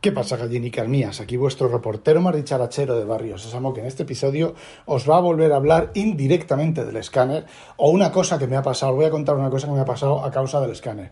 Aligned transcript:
¿Qué 0.00 0.12
pasa, 0.12 0.36
gallinicas 0.36 0.86
mías? 0.86 1.20
Aquí 1.20 1.36
vuestro 1.36 1.68
reportero 1.68 2.20
más 2.20 2.36
dicharachero 2.36 2.96
de 2.96 3.04
Barrio 3.04 3.38
Sésamo, 3.38 3.72
que 3.72 3.80
en 3.80 3.86
este 3.86 4.02
episodio 4.02 4.54
os 4.84 5.08
va 5.08 5.16
a 5.16 5.20
volver 5.20 5.52
a 5.52 5.56
hablar 5.56 5.90
indirectamente 5.94 6.84
del 6.84 6.96
escáner 6.96 7.46
o 7.78 7.88
una 7.90 8.12
cosa 8.12 8.38
que 8.38 8.46
me 8.46 8.56
ha 8.56 8.62
pasado. 8.62 8.94
Voy 8.94 9.06
a 9.06 9.10
contar 9.10 9.36
una 9.36 9.50
cosa 9.50 9.66
que 9.66 9.72
me 9.72 9.80
ha 9.80 9.86
pasado 9.86 10.22
a 10.22 10.30
causa 10.30 10.60
del 10.60 10.70
escáner. 10.70 11.10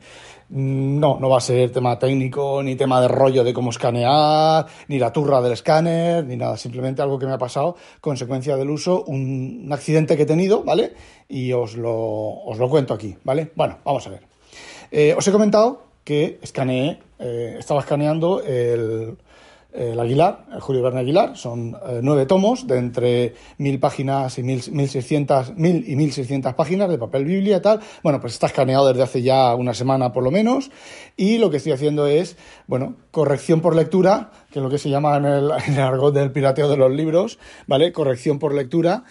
Mm, 0.51 1.01
no, 1.01 1.19
no 1.19 1.29
va 1.29 1.39
a 1.39 1.41
ser 1.41 1.73
tema 1.73 1.99
técnico, 1.99 2.63
ni 2.63 2.77
tema 2.77 3.01
de 3.01 3.09
rollo 3.09 3.43
de 3.43 3.55
cómo 3.55 3.71
escanear, 3.71 4.67
ni 4.87 4.99
la 4.99 5.13
turra 5.13 5.41
del 5.41 5.55
escáner, 5.55 6.25
ni 6.25 6.37
nada. 6.37 6.57
Simplemente 6.57 7.01
algo 7.03 7.19
que 7.19 7.27
me 7.27 7.33
ha 7.33 7.39
pasado, 7.39 7.77
consecuencia 8.01 8.57
del 8.57 8.71
uso, 8.71 9.03
un, 9.05 9.67
accidente 9.73 10.17
que 10.17 10.23
he 10.23 10.27
tenido, 10.27 10.63
¿vale? 10.63 10.93
Y 11.27 11.53
os 11.53 11.77
lo, 11.77 12.45
os 12.45 12.59
lo 12.59 12.69
cuento 12.69 12.95
aquí, 12.95 13.17
¿vale? 13.25 13.51
Bueno, 13.57 13.79
vamos 13.83 14.07
a 14.07 14.11
ver. 14.11 14.21
Eh, 14.93 15.15
os 15.17 15.27
he 15.27 15.33
comentado 15.33 15.85
que 16.05 16.39
escaneé, 16.43 17.01
eh, 17.25 17.57
estaba 17.59 17.81
escaneando 17.81 18.43
el, 18.43 19.17
Aguilar, 19.99 20.45
el 20.53 20.61
Julio 20.61 20.83
Verne 20.83 21.01
Aguilar, 21.01 21.37
son 21.37 21.75
eh, 21.87 22.01
nueve 22.03 22.27
tomos 22.27 22.67
de 22.67 22.77
entre 22.77 23.35
mil 23.57 23.81
páginas 23.81 24.39
y 24.39 24.43
mil, 24.43 24.63
mil, 24.71 24.89
seiscientas, 24.89 25.57
mil 25.57 25.89
y 25.89 25.97
mil 25.97 26.13
seiscientas 26.13 26.55
páginas 26.55 26.91
de 26.91 26.99
papel 26.99 27.25
biblia 27.25 27.57
y 27.57 27.61
tal. 27.61 27.81
Bueno, 28.03 28.21
pues 28.21 28.35
está 28.35 28.47
escaneado 28.47 28.87
desde 28.87 29.03
hace 29.03 29.23
ya 29.23 29.55
una 29.55 29.73
semana 29.73 30.13
por 30.13 30.23
lo 30.23 30.31
menos 30.31 30.71
y 31.17 31.39
lo 31.39 31.51
que 31.51 31.57
estoy 31.57 31.73
haciendo 31.73 32.07
es, 32.07 32.37
bueno, 32.67 32.95
corrección 33.11 33.63
por 33.63 33.75
lectura, 33.75 34.31
que 34.53 34.59
es 34.59 34.63
lo 34.63 34.69
que 34.69 34.79
se 34.79 34.91
llama 34.91 35.17
en 35.17 35.25
el, 35.25 35.51
en 35.67 35.75
el 35.75 35.81
argot 35.81 36.15
del 36.15 36.31
pirateo 36.31 36.69
de 36.69 36.77
los 36.77 36.93
libros, 36.93 37.39
¿vale? 37.67 37.91
Corrección 37.91 38.39
por 38.39 38.55
lectura 38.55 39.05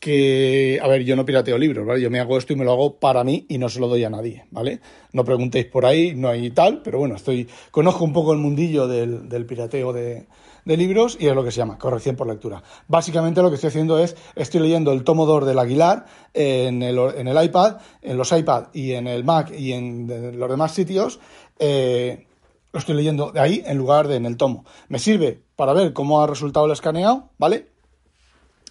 que, 0.00 0.80
a 0.82 0.88
ver, 0.88 1.04
yo 1.04 1.14
no 1.14 1.26
pirateo 1.26 1.58
libros, 1.58 1.86
¿vale? 1.86 2.00
Yo 2.00 2.10
me 2.10 2.18
hago 2.18 2.38
esto 2.38 2.54
y 2.54 2.56
me 2.56 2.64
lo 2.64 2.72
hago 2.72 2.98
para 2.98 3.22
mí 3.22 3.44
y 3.50 3.58
no 3.58 3.68
se 3.68 3.80
lo 3.80 3.86
doy 3.86 4.02
a 4.02 4.08
nadie, 4.08 4.46
¿vale? 4.50 4.80
No 5.12 5.24
preguntéis 5.24 5.66
por 5.66 5.84
ahí, 5.84 6.14
no 6.16 6.30
hay 6.30 6.50
tal, 6.50 6.80
pero 6.82 6.98
bueno, 6.98 7.16
estoy, 7.16 7.46
conozco 7.70 8.04
un 8.04 8.14
poco 8.14 8.32
el 8.32 8.38
mundillo 8.38 8.88
del, 8.88 9.28
del 9.28 9.44
pirateo 9.44 9.92
de, 9.92 10.26
de, 10.64 10.76
libros 10.78 11.18
y 11.20 11.26
es 11.26 11.34
lo 11.34 11.44
que 11.44 11.50
se 11.50 11.58
llama 11.58 11.76
corrección 11.78 12.16
por 12.16 12.26
lectura. 12.26 12.62
Básicamente 12.88 13.42
lo 13.42 13.50
que 13.50 13.56
estoy 13.56 13.68
haciendo 13.68 13.98
es, 13.98 14.16
estoy 14.36 14.60
leyendo 14.60 14.90
el 14.92 15.04
tomo 15.04 15.26
2 15.26 15.44
del 15.44 15.58
Aguilar 15.58 16.06
en 16.32 16.82
el, 16.82 16.98
en 16.98 17.28
el 17.28 17.44
iPad, 17.44 17.76
en 18.00 18.16
los 18.16 18.32
iPad 18.32 18.68
y 18.72 18.92
en 18.92 19.06
el 19.06 19.22
Mac 19.22 19.52
y 19.52 19.72
en 19.72 20.38
los 20.38 20.48
demás 20.48 20.72
sitios, 20.72 21.20
eh, 21.58 22.26
lo 22.72 22.80
estoy 22.80 22.94
leyendo 22.94 23.32
de 23.32 23.40
ahí 23.40 23.62
en 23.66 23.76
lugar 23.76 24.08
de 24.08 24.16
en 24.16 24.24
el 24.24 24.38
tomo. 24.38 24.64
Me 24.88 24.98
sirve 24.98 25.42
para 25.56 25.74
ver 25.74 25.92
cómo 25.92 26.22
ha 26.22 26.26
resultado 26.26 26.64
el 26.64 26.72
escaneado, 26.72 27.28
¿vale? 27.36 27.66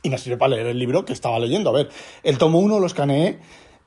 Y 0.02 0.10
me 0.10 0.18
sirve 0.18 0.38
para 0.38 0.56
leer 0.56 0.68
el 0.68 0.80
libro 0.80 1.06
que 1.06 1.14
estaba 1.14 1.40
leyendo. 1.40 1.70
A 1.70 1.74
ver, 1.74 1.90
el 2.24 2.38
tomo 2.38 2.60
1 2.60 2.80
lo 2.80 2.86
escaneé 2.86 3.40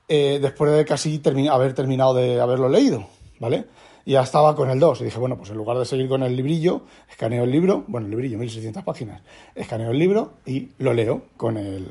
eh, 0.07 0.39
después 0.41 0.71
de 0.71 0.85
casi 0.85 1.21
haber 1.49 1.73
terminado 1.73 2.13
de 2.13 2.39
haberlo 2.39 2.69
leído, 2.69 3.07
¿vale? 3.39 3.65
Y 4.05 4.11
ya 4.13 4.21
estaba 4.21 4.53
con 4.53 4.69
el 4.69 4.79
2 4.79 5.01
y 5.01 5.05
dije, 5.05 5.17
bueno, 5.17 5.37
pues 5.37 5.49
en 5.49 5.55
lugar 5.55 5.77
de 5.77 5.85
seguir 5.85 6.09
con 6.09 6.23
el 6.23 6.35
librillo, 6.35 6.81
escaneo 7.09 7.45
el 7.45 7.51
libro, 7.51 7.85
bueno, 7.87 8.07
el 8.07 8.11
librillo, 8.11 8.37
1600 8.37 8.83
páginas, 8.83 9.21
escaneo 9.55 9.91
el 9.91 9.97
libro 9.97 10.33
y 10.45 10.69
lo 10.77 10.93
leo 10.93 11.23
con 11.37 11.57
el... 11.57 11.87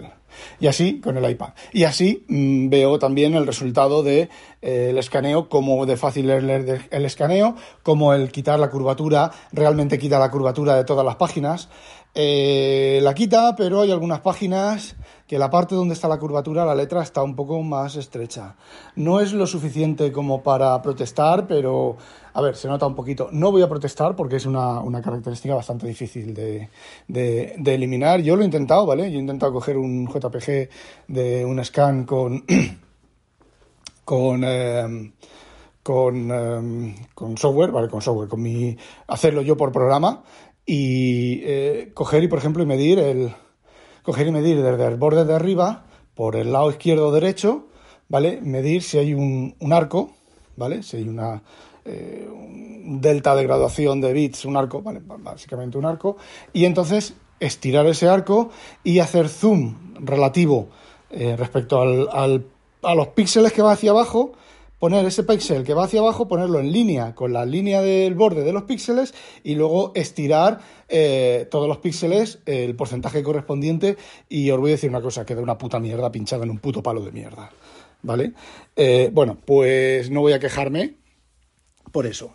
Y 0.61 0.67
así 0.67 1.01
con 1.01 1.17
el 1.17 1.31
iPad. 1.31 1.51
Y 1.73 1.85
así 1.85 2.25
mmm, 2.29 2.69
veo 2.69 2.99
también 2.99 3.35
el 3.35 3.47
resultado 3.47 4.03
del 4.03 4.29
de, 4.61 4.91
eh, 4.91 4.95
escaneo, 4.99 5.49
como 5.49 5.85
de 5.87 5.97
fácil 5.97 6.27
leer 6.27 6.87
el 6.91 7.05
escaneo, 7.07 7.57
como 7.83 8.13
el 8.13 8.31
quitar 8.31 8.59
la 8.59 8.71
curvatura, 8.71 9.31
realmente 9.53 9.99
quita 9.99 10.19
la 10.19 10.31
curvatura 10.31 10.75
de 10.77 10.85
todas 10.85 11.05
las 11.05 11.17
páginas. 11.17 11.71
Eh, 12.15 13.01
la 13.03 13.15
quita, 13.15 13.57
pero 13.57 13.81
hay 13.81 13.91
algunas 13.91 14.21
páginas 14.21 14.97
que 15.27 15.39
la 15.39 15.49
parte 15.49 15.75
donde 15.75 15.95
está 15.95 16.09
la 16.09 16.19
curvatura, 16.19 16.67
la 16.67 16.75
letra 16.75 17.03
está 17.03 17.23
un 17.23 17.35
poco 17.35 17.63
más 17.63 17.97
estrecha. 17.97 18.57
No 18.97 19.21
es 19.21 19.33
lo 19.33 19.47
suficiente 19.47 20.13
como 20.13 20.43
para 20.43 20.81
protestar, 20.83 21.47
pero 21.47 21.97
a 22.35 22.43
ver, 22.43 22.55
se 22.57 22.69
nota 22.69 22.87
un 22.87 22.95
poquito. 22.95 23.31
No 23.33 23.51
voy 23.51 23.63
a 23.63 23.69
protestar 23.69 24.15
porque 24.15 24.37
es 24.37 24.45
una, 24.45 24.81
una 24.81 25.01
característica 25.01 25.55
bastante 25.55 25.87
difícil 25.87 26.35
de, 26.35 26.69
de, 27.09 27.75
eliminar. 27.75 28.21
Yo 28.21 28.37
lo 28.37 28.43
he 28.43 28.45
intentado, 28.45 28.85
¿vale? 28.85 29.11
Yo 29.11 29.17
he 29.17 29.21
intentado 29.21 29.51
coger 29.55 29.79
un 29.79 30.07
JPG 30.07 30.69
de 31.09 31.47
un 31.47 31.65
scan 31.65 32.05
con. 32.05 32.45
con. 34.05 34.45
Con, 35.83 36.31
eh, 36.31 36.95
con 37.13 37.37
software, 37.37 37.73
vale, 37.73 37.89
con 37.89 38.01
software, 38.01 38.29
con 38.29 38.41
mi 38.41 38.77
hacerlo 39.09 39.43
yo 39.43 39.57
por 39.57 39.73
programa 39.73 40.23
y 40.67 41.41
eh, 41.45 41.91
coger 41.95 42.23
y, 42.23 42.29
por 42.29 42.39
ejemplo, 42.39 42.63
y 42.63 42.67
medir 42.67 42.99
el 42.99 43.35
coger 44.03 44.27
y 44.27 44.33
medir 44.33 44.63
desde 44.63 44.87
el 44.87 44.97
borde 44.97 45.25
de 45.25 45.35
arriba 45.35 45.85
por 46.15 46.37
el 46.37 46.53
lado 46.53 46.71
izquierdo 46.71 47.09
o 47.09 47.13
derecho, 47.13 47.67
¿vale? 48.09 48.41
Medir 48.43 48.83
si 48.83 48.99
hay 48.99 49.15
un, 49.15 49.55
un 49.59 49.73
arco, 49.73 50.13
¿vale? 50.57 50.83
Si 50.83 50.97
hay 50.97 51.09
una 51.09 51.43
eh, 51.85 52.29
un 52.31 53.01
delta 53.01 53.35
de 53.35 53.43
graduación 53.43 54.01
de 54.01 54.13
bits, 54.13 54.45
un 54.45 54.57
arco, 54.57 54.83
¿vale? 54.83 55.01
Básicamente 55.05 55.79
un 55.79 55.85
arco, 55.85 56.17
y 56.53 56.65
entonces 56.65 57.15
estirar 57.41 57.87
ese 57.87 58.09
arco 58.09 58.51
y 58.85 59.01
hacer 59.01 59.29
zoom 59.29 59.95
relativo 59.95 60.69
eh, 61.11 61.37
respecto 61.37 61.81
al, 61.81 62.09
al, 62.13 62.47
a 62.83 62.95
los 62.95 63.09
píxeles 63.09 63.53
que 63.53 63.63
va 63.63 63.73
hacia 63.73 63.91
abajo 63.91 64.33
poner 64.83 65.07
ese 65.07 65.23
píxel 65.23 65.63
que 65.63 65.75
va 65.75 65.85
hacia 65.85 66.01
abajo, 66.01 66.27
ponerlo 66.27 66.59
en 66.59 66.73
línea 66.73 67.15
con 67.15 67.33
la 67.33 67.47
línea 67.47 67.81
del 67.83 68.17
borde 68.17 68.43
de 68.43 68.53
los 68.53 68.65
píxeles 68.65 69.15
y 69.45 69.55
luego 69.55 69.93
estirar 69.95 70.59
eh, 70.89 71.47
todos 71.53 71.69
los 71.69 71.79
píxeles, 71.79 72.41
el 72.47 72.75
porcentaje 72.75 73.23
correspondiente 73.23 73.97
y 74.29 74.51
os 74.51 74.59
voy 74.59 74.71
a 74.71 74.75
decir 74.75 74.91
una 74.91 75.01
cosa, 75.01 75.25
queda 75.25 75.41
una 75.41 75.57
puta 75.57 75.79
mierda 75.79 76.11
pinchada 76.11 76.43
en 76.43 76.51
un 76.51 76.59
puto 76.59 76.83
palo 76.83 77.01
de 77.01 77.13
mierda. 77.13 77.53
¿Vale? 78.03 78.33
Eh, 78.75 79.09
bueno, 79.13 79.39
pues 79.45 80.11
no 80.11 80.21
voy 80.21 80.33
a 80.33 80.41
quejarme 80.41 80.97
por 81.93 82.07
eso. 82.07 82.35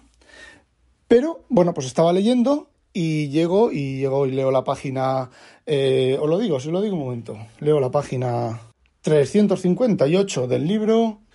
Pero, 1.10 1.44
bueno, 1.50 1.74
pues 1.74 1.86
estaba 1.86 2.14
leyendo 2.14 2.70
y 2.94 3.28
llego 3.28 3.74
y 3.74 3.98
llego 3.98 4.26
y 4.26 4.32
leo 4.32 4.52
la 4.52 4.64
página, 4.64 5.32
eh, 5.66 6.18
os 6.18 6.30
lo 6.30 6.40
digo, 6.40 6.62
si 6.62 6.72
lo 6.72 6.82
digo 6.82 6.96
un 6.96 7.04
momento, 7.04 7.38
leo 7.60 7.82
la 7.82 7.92
página 7.92 8.62
358 9.02 10.48
del 10.48 10.66
libro 10.66 11.27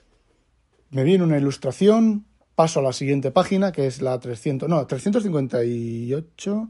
me 0.92 1.04
viene 1.04 1.24
una 1.24 1.38
ilustración, 1.38 2.26
paso 2.54 2.80
a 2.80 2.82
la 2.82 2.92
siguiente 2.92 3.30
página, 3.30 3.72
que 3.72 3.86
es 3.86 4.02
la 4.02 4.20
300, 4.20 4.68
no, 4.68 4.86
358, 4.86 6.68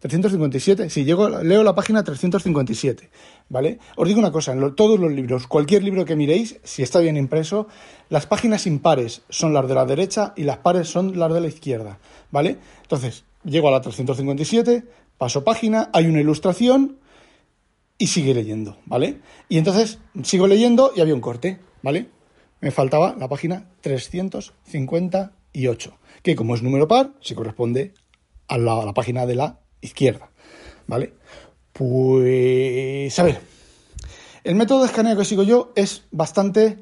357, 0.00 0.90
sí, 0.90 1.04
llego, 1.04 1.28
leo 1.28 1.62
la 1.62 1.74
página 1.74 2.02
357, 2.02 3.10
¿vale? 3.48 3.78
Os 3.96 4.08
digo 4.08 4.18
una 4.18 4.32
cosa, 4.32 4.52
en 4.52 4.74
todos 4.74 4.98
los 4.98 5.12
libros, 5.12 5.46
cualquier 5.46 5.84
libro 5.84 6.04
que 6.04 6.16
miréis, 6.16 6.58
si 6.64 6.82
está 6.82 6.98
bien 6.98 7.16
impreso, 7.16 7.68
las 8.08 8.26
páginas 8.26 8.66
impares 8.66 9.22
son 9.28 9.52
las 9.52 9.68
de 9.68 9.74
la 9.74 9.86
derecha 9.86 10.34
y 10.36 10.44
las 10.44 10.58
pares 10.58 10.88
son 10.88 11.18
las 11.18 11.32
de 11.32 11.40
la 11.40 11.46
izquierda, 11.46 11.98
¿vale? 12.32 12.58
Entonces, 12.82 13.24
llego 13.44 13.68
a 13.68 13.70
la 13.70 13.80
357, 13.80 14.84
paso 15.16 15.44
página, 15.44 15.90
hay 15.92 16.06
una 16.06 16.20
ilustración 16.20 16.98
y 17.98 18.08
sigue 18.08 18.34
leyendo, 18.34 18.78
¿vale? 18.86 19.20
Y 19.48 19.58
entonces 19.58 19.98
sigo 20.24 20.48
leyendo 20.48 20.92
y 20.96 21.02
había 21.02 21.14
un 21.14 21.20
corte, 21.20 21.60
¿vale? 21.82 22.08
Me 22.60 22.70
faltaba 22.70 23.16
la 23.18 23.28
página 23.28 23.70
358, 23.80 25.98
que 26.22 26.36
como 26.36 26.54
es 26.54 26.62
número 26.62 26.88
par, 26.88 27.12
se 27.20 27.34
corresponde 27.34 27.94
a 28.48 28.58
la, 28.58 28.92
página 28.92 29.26
de 29.26 29.34
la 29.34 29.60
izquierda. 29.80 30.30
¿Vale? 30.86 31.14
Pues, 31.72 33.18
a 33.18 33.22
ver, 33.22 33.40
el 34.44 34.54
método 34.54 34.80
de 34.80 34.86
escaneo 34.86 35.16
que 35.16 35.24
sigo 35.24 35.42
yo 35.42 35.72
es 35.76 36.04
bastante 36.10 36.78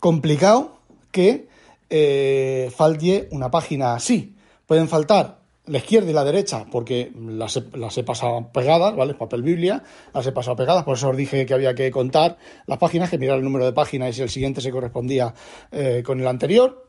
complicado 0.00 0.78
que 1.10 1.48
eh, 1.90 2.70
falte 2.74 3.28
una 3.30 3.50
página 3.50 3.94
así. 3.94 4.34
Pueden 4.66 4.88
faltar 4.88 5.41
la 5.66 5.78
izquierda 5.78 6.10
y 6.10 6.12
la 6.12 6.24
derecha, 6.24 6.66
porque 6.70 7.12
las 7.16 7.56
he, 7.56 7.64
las 7.74 7.96
he 7.96 8.02
pasado 8.02 8.50
pegadas, 8.52 8.96
¿vale? 8.96 9.14
Papel 9.14 9.42
Biblia, 9.42 9.82
las 10.12 10.26
he 10.26 10.32
pasado 10.32 10.56
pegadas, 10.56 10.84
por 10.84 10.96
eso 10.96 11.10
os 11.10 11.16
dije 11.16 11.46
que 11.46 11.54
había 11.54 11.74
que 11.74 11.90
contar 11.90 12.36
las 12.66 12.78
páginas, 12.78 13.10
que 13.10 13.18
mirar 13.18 13.38
el 13.38 13.44
número 13.44 13.64
de 13.64 13.72
páginas 13.72 14.10
y 14.10 14.12
si 14.14 14.22
el 14.22 14.30
siguiente 14.30 14.60
se 14.60 14.72
correspondía 14.72 15.34
eh, 15.70 16.02
con 16.04 16.20
el 16.20 16.26
anterior, 16.26 16.88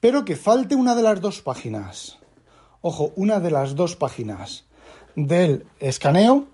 pero 0.00 0.24
que 0.24 0.36
falte 0.36 0.74
una 0.74 0.94
de 0.94 1.02
las 1.02 1.20
dos 1.20 1.40
páginas. 1.40 2.18
Ojo, 2.80 3.12
una 3.16 3.40
de 3.40 3.50
las 3.50 3.74
dos 3.74 3.96
páginas 3.96 4.66
del 5.16 5.66
escaneo 5.80 6.46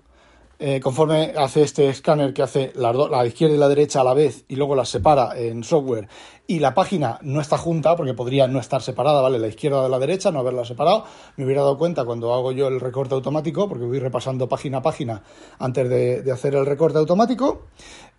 eh, 0.57 0.79
conforme 0.79 1.33
hace 1.37 1.63
este 1.63 1.89
escáner 1.89 2.33
que 2.33 2.41
hace 2.41 2.71
la, 2.75 3.25
izquierda 3.25 3.55
y 3.55 3.57
la 3.57 3.67
derecha 3.67 4.01
a 4.01 4.03
la 4.03 4.13
vez 4.13 4.45
y 4.47 4.55
luego 4.55 4.75
las 4.75 4.89
separa 4.89 5.37
en 5.37 5.63
software 5.63 6.07
y 6.47 6.59
la 6.59 6.73
página 6.73 7.19
no 7.23 7.41
está 7.41 7.57
junta 7.57 7.95
porque 7.95 8.13
podría 8.13 8.47
no 8.47 8.59
estar 8.59 8.81
separada, 8.81 9.21
¿vale? 9.21 9.39
La 9.39 9.47
izquierda 9.47 9.83
de 9.83 9.89
la 9.89 9.99
derecha, 9.99 10.31
no 10.31 10.39
haberla 10.39 10.63
separado. 10.63 11.05
Me 11.37 11.45
hubiera 11.45 11.61
dado 11.61 11.77
cuenta 11.77 12.05
cuando 12.05 12.33
hago 12.33 12.51
yo 12.51 12.67
el 12.67 12.79
recorte 12.79 13.15
automático 13.15 13.67
porque 13.67 13.85
voy 13.85 13.99
repasando 13.99 14.47
página 14.47 14.77
a 14.77 14.81
página 14.81 15.23
antes 15.59 15.89
de, 15.89 16.31
hacer 16.31 16.55
el 16.55 16.65
recorte 16.65 16.99
automático. 16.99 17.63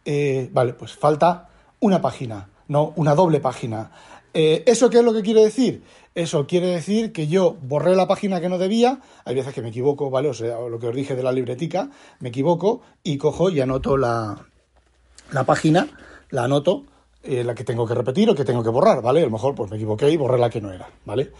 Eh, 0.04 0.50
vale, 0.52 0.74
pues 0.74 0.94
falta 0.94 1.48
una 1.80 2.00
página, 2.00 2.50
no 2.68 2.92
una 2.96 3.14
doble 3.14 3.40
página. 3.40 3.90
Eh, 4.34 4.64
¿Eso 4.66 4.90
qué 4.90 4.98
es 4.98 5.04
lo 5.04 5.14
que 5.14 5.22
quiere 5.22 5.42
decir? 5.42 5.82
Eso 6.16 6.46
quiere 6.46 6.68
decir 6.68 7.12
que 7.12 7.26
yo 7.26 7.58
borré 7.60 7.94
la 7.94 8.08
página 8.08 8.40
que 8.40 8.48
no 8.48 8.56
debía, 8.56 9.00
hay 9.26 9.34
veces 9.34 9.52
que 9.52 9.60
me 9.60 9.68
equivoco, 9.68 10.08
¿vale? 10.08 10.30
O 10.30 10.34
sea, 10.34 10.58
lo 10.60 10.78
que 10.78 10.88
os 10.88 10.96
dije 10.96 11.14
de 11.14 11.22
la 11.22 11.30
libretica, 11.30 11.90
me 12.20 12.30
equivoco 12.30 12.80
y 13.02 13.18
cojo 13.18 13.50
y 13.50 13.60
anoto 13.60 13.98
la, 13.98 14.46
la 15.30 15.44
página, 15.44 15.86
la 16.30 16.44
anoto, 16.44 16.84
eh, 17.22 17.44
la 17.44 17.54
que 17.54 17.64
tengo 17.64 17.86
que 17.86 17.92
repetir 17.92 18.30
o 18.30 18.34
que 18.34 18.46
tengo 18.46 18.62
que 18.62 18.70
borrar, 18.70 19.02
¿vale? 19.02 19.20
A 19.20 19.24
lo 19.26 19.30
mejor 19.30 19.54
pues 19.54 19.70
me 19.70 19.76
equivoqué 19.76 20.08
y 20.08 20.16
borré 20.16 20.38
la 20.38 20.48
que 20.48 20.62
no 20.62 20.72
era, 20.72 20.88
¿vale? 21.04 21.32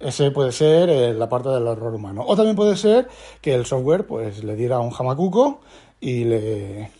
Ese 0.00 0.30
puede 0.30 0.50
ser 0.50 0.88
eh, 0.88 1.12
la 1.12 1.28
parte 1.28 1.50
del 1.50 1.66
error 1.66 1.94
humano. 1.94 2.24
O 2.26 2.34
también 2.34 2.56
puede 2.56 2.78
ser 2.78 3.08
que 3.42 3.52
el 3.52 3.66
software 3.66 4.06
pues 4.06 4.42
le 4.42 4.56
diera 4.56 4.78
un 4.78 4.92
jamacuco 4.92 5.60
y 6.00 6.24
le... 6.24 6.90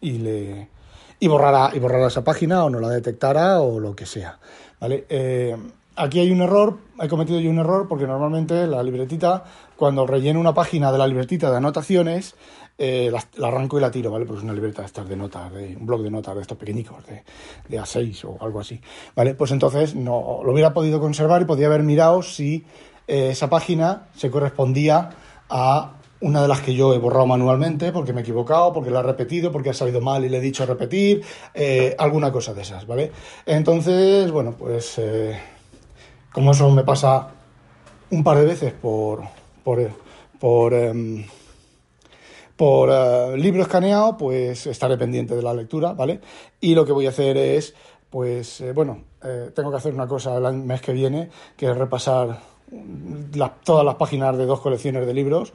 y 0.00 0.12
le... 0.12 0.68
y 1.20 1.28
borrara, 1.28 1.70
y 1.74 1.78
borrara 1.80 2.06
esa 2.06 2.24
página 2.24 2.64
o 2.64 2.70
no 2.70 2.80
la 2.80 2.88
detectara 2.88 3.60
o 3.60 3.78
lo 3.78 3.94
que 3.94 4.06
sea, 4.06 4.38
¿vale? 4.80 5.04
Eh, 5.10 5.54
Aquí 5.94 6.20
hay 6.20 6.30
un 6.30 6.40
error, 6.40 6.78
he 7.00 7.08
cometido 7.08 7.38
yo 7.38 7.50
un 7.50 7.58
error 7.58 7.86
porque 7.86 8.06
normalmente 8.06 8.66
la 8.66 8.82
libretita, 8.82 9.44
cuando 9.76 10.06
relleno 10.06 10.40
una 10.40 10.54
página 10.54 10.90
de 10.90 10.98
la 10.98 11.06
libretita 11.06 11.50
de 11.50 11.58
anotaciones, 11.58 12.34
eh, 12.78 13.12
la, 13.12 13.46
arranco 13.46 13.78
y 13.78 13.82
la 13.82 13.90
tiro, 13.90 14.10
¿vale? 14.10 14.24
Pues 14.24 14.38
es 14.38 14.44
una 14.44 14.54
libreta 14.54 14.80
de 14.82 14.86
estas 14.86 15.06
de 15.06 15.16
notas, 15.16 15.52
de 15.52 15.76
un 15.76 15.84
blog 15.84 16.02
de 16.02 16.10
notas 16.10 16.34
de 16.34 16.40
estos 16.40 16.56
pequeñicos, 16.56 17.04
de, 17.06 17.78
A6 17.78 18.24
o 18.24 18.42
algo 18.42 18.60
así, 18.60 18.80
¿vale? 19.14 19.34
Pues 19.34 19.50
entonces 19.50 19.94
no 19.94 20.40
lo 20.42 20.52
hubiera 20.52 20.72
podido 20.72 20.98
conservar 20.98 21.42
y 21.42 21.44
podía 21.44 21.66
haber 21.66 21.82
mirado 21.82 22.22
si 22.22 22.64
eh, 23.06 23.28
esa 23.30 23.50
página 23.50 24.08
se 24.16 24.30
correspondía 24.30 25.10
a 25.50 25.92
una 26.20 26.40
de 26.40 26.48
las 26.48 26.60
que 26.62 26.74
yo 26.74 26.94
he 26.94 26.98
borrado 26.98 27.26
manualmente 27.26 27.92
porque 27.92 28.14
me 28.14 28.20
he 28.20 28.22
equivocado, 28.22 28.72
porque 28.72 28.90
la 28.90 29.00
he 29.00 29.02
repetido, 29.02 29.52
porque 29.52 29.70
ha 29.70 29.74
salido 29.74 30.00
mal 30.00 30.24
y 30.24 30.30
le 30.30 30.38
he 30.38 30.40
dicho 30.40 30.64
repetir, 30.64 31.22
eh, 31.52 31.94
alguna 31.98 32.32
cosa 32.32 32.54
de 32.54 32.62
esas, 32.62 32.86
¿vale? 32.86 33.12
Entonces, 33.44 34.30
bueno, 34.30 34.56
pues 34.58 34.98
como 36.32 36.52
eso 36.52 36.70
me 36.70 36.82
pasa 36.82 37.28
un 38.10 38.24
par 38.24 38.38
de 38.38 38.46
veces 38.46 38.72
por, 38.72 39.22
por, 39.62 39.90
por, 40.38 40.74
em, 40.74 41.24
por 42.56 42.90
eh, 42.90 43.36
libro 43.36 43.62
escaneado, 43.62 44.16
pues 44.16 44.66
estaré 44.66 44.96
pendiente 44.96 45.34
de 45.34 45.42
la 45.42 45.54
lectura, 45.54 45.92
¿vale? 45.92 46.20
Y 46.60 46.74
lo 46.74 46.84
que 46.84 46.92
voy 46.92 47.06
a 47.06 47.10
hacer 47.10 47.36
es, 47.36 47.74
pues, 48.10 48.60
eh, 48.60 48.72
bueno, 48.72 49.04
eh, 49.22 49.50
tengo 49.54 49.70
que 49.70 49.76
hacer 49.76 49.94
una 49.94 50.06
cosa 50.06 50.36
el 50.36 50.54
mes 50.54 50.80
que 50.80 50.92
viene, 50.92 51.30
que 51.56 51.70
es 51.70 51.76
repasar 51.76 52.40
todas 53.64 53.84
las 53.84 53.96
páginas 53.96 54.36
de 54.38 54.46
dos 54.46 54.60
colecciones 54.60 55.06
de 55.06 55.12
libros 55.12 55.52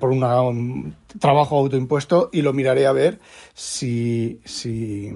por 0.00 0.10
un 0.10 0.94
trabajo 1.18 1.58
autoimpuesto 1.58 2.30
y 2.32 2.40
lo 2.40 2.52
miraré 2.52 2.86
a 2.86 2.92
ver 2.92 3.18
si, 3.52 4.40
si, 4.44 5.12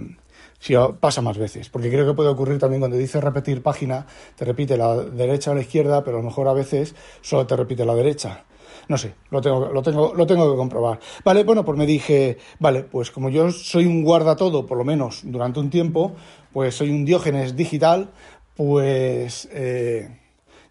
si 0.61 0.75
pasa 1.01 1.23
más 1.23 1.39
veces, 1.39 1.71
porque 1.71 1.91
creo 1.91 2.07
que 2.07 2.15
puede 2.15 2.29
ocurrir 2.29 2.59
también 2.59 2.81
cuando 2.81 2.99
dices 2.99 3.25
repetir 3.25 3.63
página, 3.63 4.07
te 4.37 4.45
repite 4.45 4.77
la 4.77 4.95
derecha 4.95 5.51
o 5.51 5.55
la 5.55 5.63
izquierda, 5.63 6.05
pero 6.05 6.19
a 6.19 6.21
lo 6.21 6.27
mejor 6.27 6.47
a 6.49 6.53
veces 6.53 6.95
solo 7.23 7.47
te 7.47 7.57
repite 7.57 7.85
la 7.85 7.95
derecha. 7.95 8.45
No 8.87 8.99
sé, 8.99 9.15
lo 9.31 9.41
tengo, 9.41 9.71
lo 9.73 9.83
tengo, 9.83 10.13
lo 10.15 10.27
tengo 10.27 10.51
que 10.51 10.57
comprobar. 10.57 11.01
Vale, 11.25 11.45
bueno, 11.45 11.65
pues 11.65 11.79
me 11.79 11.87
dije, 11.87 12.39
vale, 12.59 12.83
pues 12.83 13.11
como 13.11 13.31
yo 13.31 13.51
soy 13.51 13.87
un 13.87 14.05
guarda 14.05 14.37
todo, 14.37 14.67
por 14.67 14.77
lo 14.77 14.85
menos 14.85 15.23
durante 15.25 15.61
un 15.61 15.71
tiempo, 15.71 16.13
pues 16.53 16.75
soy 16.75 16.91
un 16.91 17.05
diógenes 17.05 17.57
digital, 17.57 18.11
pues 18.55 19.49
eh, 19.53 20.19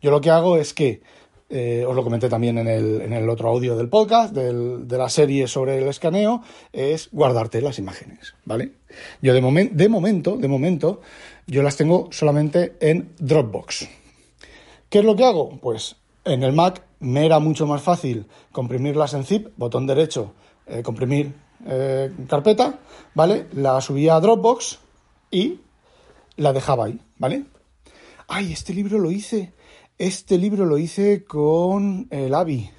yo 0.02 0.12
lo 0.12 0.22
que 0.22 0.30
hago 0.30 0.58
es 0.58 0.74
que 0.74 1.02
eh, 1.50 1.84
os 1.88 1.96
lo 1.96 2.04
comenté 2.04 2.30
también 2.30 2.58
en 2.60 2.68
el, 2.68 3.02
en 3.02 3.14
el 3.14 3.28
otro 3.28 3.50
audio 3.50 3.76
del 3.76 3.90
podcast, 3.90 4.34
de 4.34 4.98
la 4.98 5.10
serie 5.10 5.48
sobre 5.48 5.80
el 5.80 5.88
escaneo, 5.88 6.44
es 6.72 7.10
guardarte 7.12 7.62
las 7.62 7.80
imágenes, 7.80 8.36
¿vale? 8.46 8.74
Yo 9.22 9.34
de, 9.34 9.42
de 9.72 9.90
momento, 9.90 10.38
de 10.38 10.48
momento, 10.48 11.02
yo 11.48 11.64
las 11.64 11.76
tengo 11.76 12.10
solamente 12.12 12.76
en 12.80 13.14
Dropbox. 13.18 13.90
¿Qué 14.90 15.00
es 15.00 15.06
lo 15.06 15.16
que 15.16 15.26
hago? 15.26 15.58
Pues 15.60 15.96
en 16.26 16.44
el 16.44 16.54
Mac 16.54 16.84
me 17.00 17.26
era 17.26 17.40
mucho 17.40 17.66
más 17.66 17.82
fácil 17.82 18.28
comprimirlas 18.52 19.14
en 19.14 19.24
zip, 19.24 19.48
botón 19.58 19.88
derecho, 19.88 20.34
eh, 20.68 20.84
comprimir 20.84 21.34
eh, 21.66 22.12
carpeta, 22.28 22.80
¿vale? 23.16 23.48
La 23.54 23.82
subía 23.82 24.16
a 24.16 24.20
Dropbox 24.20 24.80
y 25.32 25.60
la 26.36 26.54
dejaba 26.54 26.86
ahí, 26.86 27.00
¿vale? 27.18 27.46
Ay, 28.28 28.54
este 28.54 28.74
libro 28.74 29.00
lo 29.00 29.12
hice 29.12 29.54
este 30.00 30.38
libro 30.38 30.66
lo 30.66 30.78
hice 30.78 31.26
con 31.26 32.08
el 32.10 32.34
AVI 32.34 32.72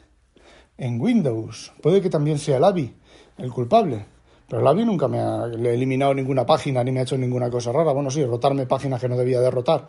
en 0.78 0.98
Windows. 0.98 1.70
Puede 1.82 2.00
que 2.00 2.08
también 2.08 2.38
sea 2.38 2.56
el 2.56 2.64
AVI 2.64 2.94
el 3.36 3.52
culpable. 3.52 4.06
Pero 4.48 4.62
el 4.62 4.66
AVI 4.66 4.86
nunca 4.86 5.06
me 5.06 5.20
ha 5.20 5.44
eliminado 5.44 6.14
ninguna 6.14 6.46
página 6.46 6.82
ni 6.82 6.90
me 6.90 7.00
ha 7.00 7.02
hecho 7.02 7.18
ninguna 7.18 7.50
cosa 7.50 7.72
rara. 7.72 7.92
Bueno, 7.92 8.10
sí, 8.10 8.24
rotarme 8.24 8.66
páginas 8.66 9.02
que 9.02 9.08
no 9.08 9.18
debía 9.18 9.40
derrotar. 9.40 9.86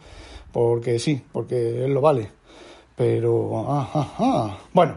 Porque 0.51 0.99
sí, 0.99 1.23
porque 1.31 1.85
él 1.85 1.93
lo 1.93 2.01
vale. 2.01 2.29
Pero, 2.97 3.71
ajá, 3.71 4.57
Bueno, 4.73 4.95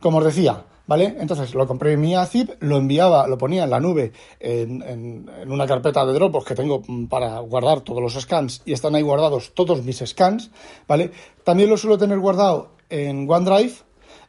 como 0.00 0.18
os 0.18 0.24
decía, 0.24 0.64
¿vale? 0.86 1.16
Entonces 1.18 1.54
lo 1.54 1.66
mi 1.96 2.14
zip, 2.26 2.50
lo 2.60 2.76
enviaba, 2.76 3.26
lo 3.26 3.38
ponía 3.38 3.64
en 3.64 3.70
la 3.70 3.80
nube, 3.80 4.12
en, 4.40 4.82
en, 4.82 5.50
una 5.50 5.66
carpeta 5.66 6.04
de 6.04 6.12
Dropbox 6.12 6.46
que 6.46 6.54
tengo 6.54 6.82
para 7.08 7.38
guardar 7.40 7.80
todos 7.80 8.02
los 8.02 8.14
scans 8.14 8.62
y 8.64 8.72
están 8.72 8.94
ahí 8.94 9.02
guardados 9.02 9.52
todos 9.54 9.82
mis 9.82 9.98
scans, 10.04 10.50
¿vale? 10.86 11.10
También 11.42 11.70
lo 11.70 11.76
suelo 11.76 11.98
tener 11.98 12.18
guardado 12.18 12.72
en 12.90 13.30
OneDrive, 13.30 13.74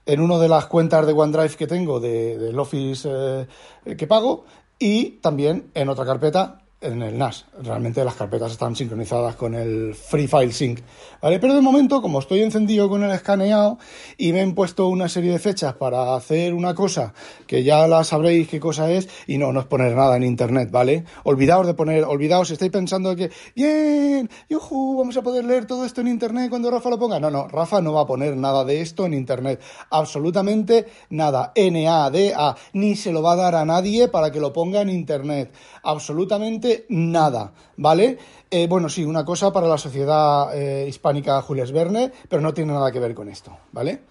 en 0.06 0.22
una 0.22 0.38
de 0.38 0.48
las 0.48 0.68
cuentas 0.68 1.06
de 1.06 1.14
OneDrive 1.14 1.56
que 1.56 1.68
tengo 1.68 2.00
del 2.00 2.58
Office 2.60 3.10
eh, 3.12 3.96
que 3.96 4.08
pago 4.08 4.46
y 4.78 5.12
también 5.22 5.72
en 5.74 5.90
otra 5.90 6.06
carpeta 6.06 6.65
en 6.86 7.02
el 7.02 7.18
NAS. 7.18 7.46
Realmente 7.62 8.04
las 8.04 8.16
carpetas 8.16 8.52
están 8.52 8.76
sincronizadas 8.76 9.36
con 9.36 9.56
el 9.56 9.96
Free 9.96 10.28
File 10.28 10.52
Sync. 10.52 10.80
¿vale? 11.22 11.40
Pero 11.40 11.54
de 11.54 11.62
momento, 11.62 12.02
como 12.02 12.20
estoy 12.20 12.42
encendido 12.42 12.90
con 12.90 13.04
el 13.04 13.12
escaneado 13.12 13.78
y 14.18 14.34
me 14.34 14.42
han 14.42 14.54
puesto 14.54 14.88
una 14.88 15.10
serie 15.10 15.32
de 15.32 15.40
fechas 15.40 15.74
para 15.76 16.16
hacer 16.16 16.54
una 16.54 16.74
cosa 16.74 17.14
que 17.48 17.64
ya 17.64 17.88
la 17.88 18.04
sabréis 18.04 18.48
qué 18.48 18.60
cosa 18.60 18.92
es, 18.92 19.10
y 19.28 19.38
no, 19.38 19.52
no 19.52 19.60
es 19.60 19.66
poner 19.66 19.96
nada 19.96 20.18
en 20.18 20.24
internet, 20.24 20.70
¿vale? 20.72 21.06
Olvidaos 21.24 21.68
de 21.68 21.74
poner, 21.74 22.04
olvidaos, 22.04 22.52
estáis 22.52 22.72
pensando 22.72 23.16
que, 23.16 23.32
bien, 23.56 24.30
yuju, 24.50 24.98
vamos 24.98 25.18
a 25.18 25.22
poder 25.22 25.46
leer 25.46 25.66
todo 25.66 25.86
esto 25.86 26.02
en 26.02 26.08
internet 26.08 26.50
cuando 26.50 26.72
Rafa 26.72 26.90
lo 26.90 27.00
ponga. 27.00 27.20
No, 27.20 27.30
no, 27.30 27.48
Rafa 27.48 27.82
no 27.82 27.94
va 27.94 28.02
a 28.02 28.06
poner 28.06 28.36
nada 28.38 28.64
de 28.64 28.82
esto 28.82 29.06
en 29.06 29.14
internet. 29.14 29.62
Absolutamente 29.90 30.88
nada. 31.10 31.52
N-A-D-A. 31.56 32.56
Ni 32.74 32.96
se 32.96 33.12
lo 33.12 33.22
va 33.22 33.34
a 33.34 33.36
dar 33.36 33.56
a 33.56 33.66
nadie 33.66 34.08
para 34.08 34.32
que 34.32 34.40
lo 34.40 34.54
ponga 34.54 34.82
en 34.82 34.90
internet. 34.90 35.54
Absolutamente 35.84 36.75
nada, 36.90 37.54
¿vale? 37.78 38.18
Eh, 38.50 38.68
bueno, 38.68 38.90
sí, 38.90 39.04
una 39.04 39.26
cosa 39.26 39.52
para 39.52 39.68
la 39.68 39.78
sociedad 39.78 40.58
eh, 40.58 40.88
hispánica 40.88 41.42
Jules 41.42 41.72
Verne, 41.72 42.12
pero 42.30 42.42
no 42.42 42.54
tiene 42.54 42.74
nada 42.74 42.92
que 42.92 43.00
ver 43.00 43.14
con 43.14 43.30
esto, 43.30 43.58
¿vale? 43.72 44.02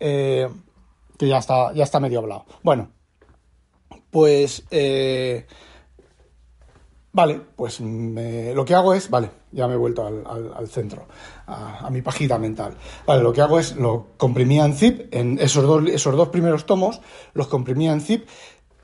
Eh, 0.00 0.48
que 1.18 1.28
ya 1.28 1.38
está, 1.38 1.72
ya 1.72 1.84
está 1.84 2.00
medio 2.00 2.20
hablado. 2.20 2.44
Bueno, 2.62 2.90
pues... 4.10 4.64
Vale, 7.12 7.40
pues 7.56 7.80
lo 7.80 8.64
que 8.66 8.74
hago 8.74 8.92
es, 8.92 9.08
vale, 9.08 9.30
ya 9.50 9.66
me 9.66 9.72
he 9.72 9.78
vuelto 9.78 10.06
al, 10.06 10.68
centro, 10.68 11.06
a, 11.46 11.88
mi 11.90 12.02
página 12.02 12.36
mental. 12.36 12.74
Vale, 13.06 13.22
lo 13.22 13.32
que 13.32 13.40
hago 13.40 13.58
es, 13.58 13.74
lo 13.74 14.08
comprimía 14.18 14.66
en 14.66 14.74
zip, 14.74 15.14
en 15.14 15.38
esos 15.38 15.64
dos, 15.64 15.88
esos 15.88 16.14
dos 16.14 16.28
primeros 16.28 16.66
tomos, 16.66 17.00
los 17.32 17.46
comprimía 17.46 17.92
en 17.92 18.02
zip, 18.02 18.28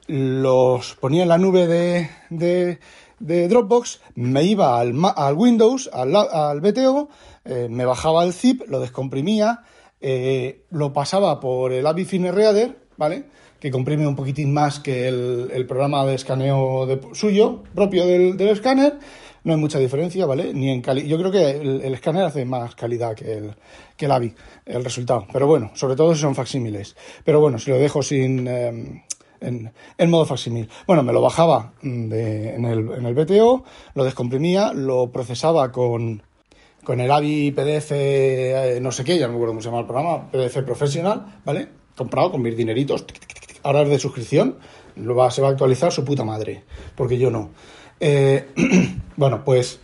los 0.07 0.95
ponía 0.95 1.25
en 1.25 1.29
la 1.29 1.37
nube 1.37 1.67
de 1.67 2.79
Dropbox, 3.23 4.01
me 4.17 4.45
iba 4.45 4.79
al, 4.79 4.95
al 5.17 5.35
Windows, 5.35 5.89
al, 5.93 6.15
al 6.17 6.61
BTO, 6.61 7.09
eh, 7.45 7.69
me 7.71 7.85
bajaba 7.85 8.25
el 8.25 8.33
zip, 8.33 8.63
lo 8.69 8.81
descomprimía, 8.81 9.63
eh, 10.01 10.65
lo 10.71 10.93
pasaba 10.93 11.39
por 11.39 11.73
el 11.73 11.87
Avi 11.87 12.05
Reader, 12.05 12.77
¿vale? 12.97 13.25
Que 13.61 13.71
comprime 13.71 14.07
un 14.07 14.17
poquitín 14.17 14.53
más 14.53 14.81
que 14.81 15.07
el, 15.07 15.65
programa 15.69 16.05
de 16.05 16.17
escaneo 16.17 16.87
de, 16.87 17.01
suyo, 17.15 17.63
propio 17.75 18.05
del, 18.07 18.41
escáner. 18.49 18.99
No 19.45 19.53
hay 19.53 19.59
mucha 19.59 19.79
diferencia, 19.79 20.27
¿vale? 20.27 20.53
Ni 20.53 20.71
en 20.71 20.83
Yo 20.83 21.19
creo 21.19 21.31
que 21.31 21.51
el, 21.51 21.95
escáner 21.95 22.25
hace 22.25 22.45
más 22.45 22.75
calidad 22.75 23.15
que 23.15 23.33
el, 23.39 23.55
que 23.97 24.07
el 24.07 24.13
AVI, 24.13 24.35
el 24.67 24.85
resultado. 24.85 25.27
Pero 25.33 25.47
bueno, 25.47 25.71
sobre 25.75 25.95
todo 25.95 26.15
si 26.15 26.21
son 26.21 26.35
facsímiles. 26.35 26.97
Pero 27.25 27.41
bueno, 27.41 27.59
si 27.59 27.71
lo 27.71 27.79
dejo 27.79 28.03
sin, 28.03 28.47
em, 28.47 29.03
en, 29.43 30.11
modo 30.11 30.25
facsimil. 30.25 30.69
Bueno, 30.87 31.03
me 31.03 31.13
lo 31.13 31.21
bajaba 31.21 31.73
de, 31.83 32.55
en, 32.55 32.65
el, 32.65 32.91
en 32.93 33.07
el 33.07 33.15
BTO, 33.15 33.65
lo 33.95 34.05
descomprimía, 34.05 34.73
lo 34.73 35.11
procesaba 35.11 35.73
con, 35.73 36.23
con 36.85 37.01
el 37.01 37.11
AVI 37.11 37.53
PDF, 37.53 37.93
eh, 37.93 38.79
no 38.81 38.93
sé 38.93 39.05
qué, 39.05 39.19
ya 39.19 39.27
no 39.27 39.33
me 39.33 39.37
acuerdo 39.37 39.53
cómo 39.53 39.61
se 39.61 39.69
llama 39.69 39.81
el 39.81 39.87
programa, 39.87 40.31
PDF 40.31 40.59
profesional, 40.65 41.41
¿vale? 41.45 41.69
Comprado 41.97 42.31
con 42.33 42.43
mis 42.43 42.57
dineritos, 42.57 43.05
ahora 43.63 43.83
es 43.83 43.89
de 43.89 43.99
suscripción, 43.99 44.59
lo 44.97 45.15
va, 45.15 45.31
se 45.31 45.43
va 45.43 45.49
a 45.49 45.51
actualizar 45.53 45.93
su 45.93 46.05
puta 46.05 46.25
madre, 46.25 46.65
porque 46.97 47.19
yo 47.19 47.31
no. 47.31 47.51
Eh, 48.01 48.49
bueno, 49.17 49.45
pues 49.45 49.81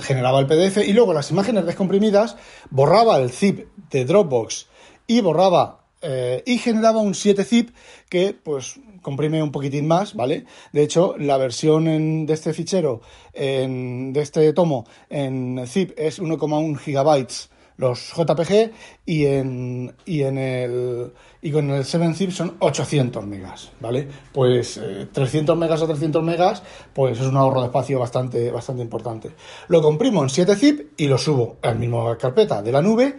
generaba 0.00 0.38
el 0.40 0.46
PDF 0.46 0.78
y 0.86 0.92
luego 0.92 1.12
las 1.12 1.30
imágenes 1.30 1.66
descomprimidas 1.66 2.36
borraba 2.70 3.18
el 3.18 3.30
zip 3.30 3.66
de 3.90 4.04
Dropbox 4.04 4.68
y 5.06 5.20
borraba 5.20 5.81
eh, 6.02 6.42
y 6.46 6.58
generaba 6.58 7.00
un 7.00 7.14
7-zip 7.14 7.70
que 8.08 8.34
pues 8.34 8.80
comprime 9.00 9.42
un 9.42 9.52
poquitín 9.52 9.86
más, 9.86 10.14
¿vale? 10.14 10.44
De 10.72 10.82
hecho, 10.82 11.14
la 11.18 11.36
versión 11.36 12.26
de 12.26 12.32
este 12.34 12.52
fichero, 12.52 13.00
de 13.34 14.12
este 14.14 14.52
tomo 14.52 14.86
en 15.08 15.64
zip 15.66 15.92
es 15.96 16.20
1,1 16.20 16.76
gigabytes 16.78 17.50
los 17.76 18.12
JPG 18.14 18.70
y 19.06 19.26
en, 19.26 19.94
y 20.04 20.22
en 20.22 20.38
el 20.38 21.12
y 21.40 21.50
con 21.50 21.68
el 21.70 21.82
7-zip 21.82 22.30
son 22.30 22.54
800 22.60 23.26
megas, 23.26 23.72
¿vale? 23.80 24.08
Pues 24.32 24.80
300 25.12 25.56
eh, 25.56 25.58
megas 25.58 25.82
o 25.82 25.86
300 25.86 26.22
megas, 26.22 26.62
pues 26.94 27.18
es 27.18 27.26
un 27.26 27.36
ahorro 27.36 27.60
de 27.60 27.66
espacio 27.66 27.98
bastante, 27.98 28.50
bastante 28.52 28.82
importante. 28.82 29.32
Lo 29.68 29.82
comprimo 29.82 30.22
en 30.22 30.28
7-zip 30.28 30.92
y 30.96 31.08
lo 31.08 31.18
subo 31.18 31.56
a 31.62 31.68
la 31.68 31.74
misma 31.74 32.16
carpeta 32.16 32.62
de 32.62 32.72
la 32.72 32.82
nube 32.82 33.16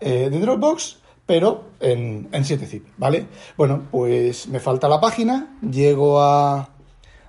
eh, 0.00 0.28
de 0.30 0.40
Dropbox, 0.40 0.98
pero 1.26 1.64
en, 1.80 2.28
en 2.32 2.44
7-zip, 2.44 2.82
¿vale? 2.96 3.26
Bueno, 3.56 3.84
pues 3.90 4.48
me 4.48 4.60
falta 4.60 4.88
la 4.88 5.00
página, 5.00 5.58
llego 5.62 6.20
a 6.20 6.70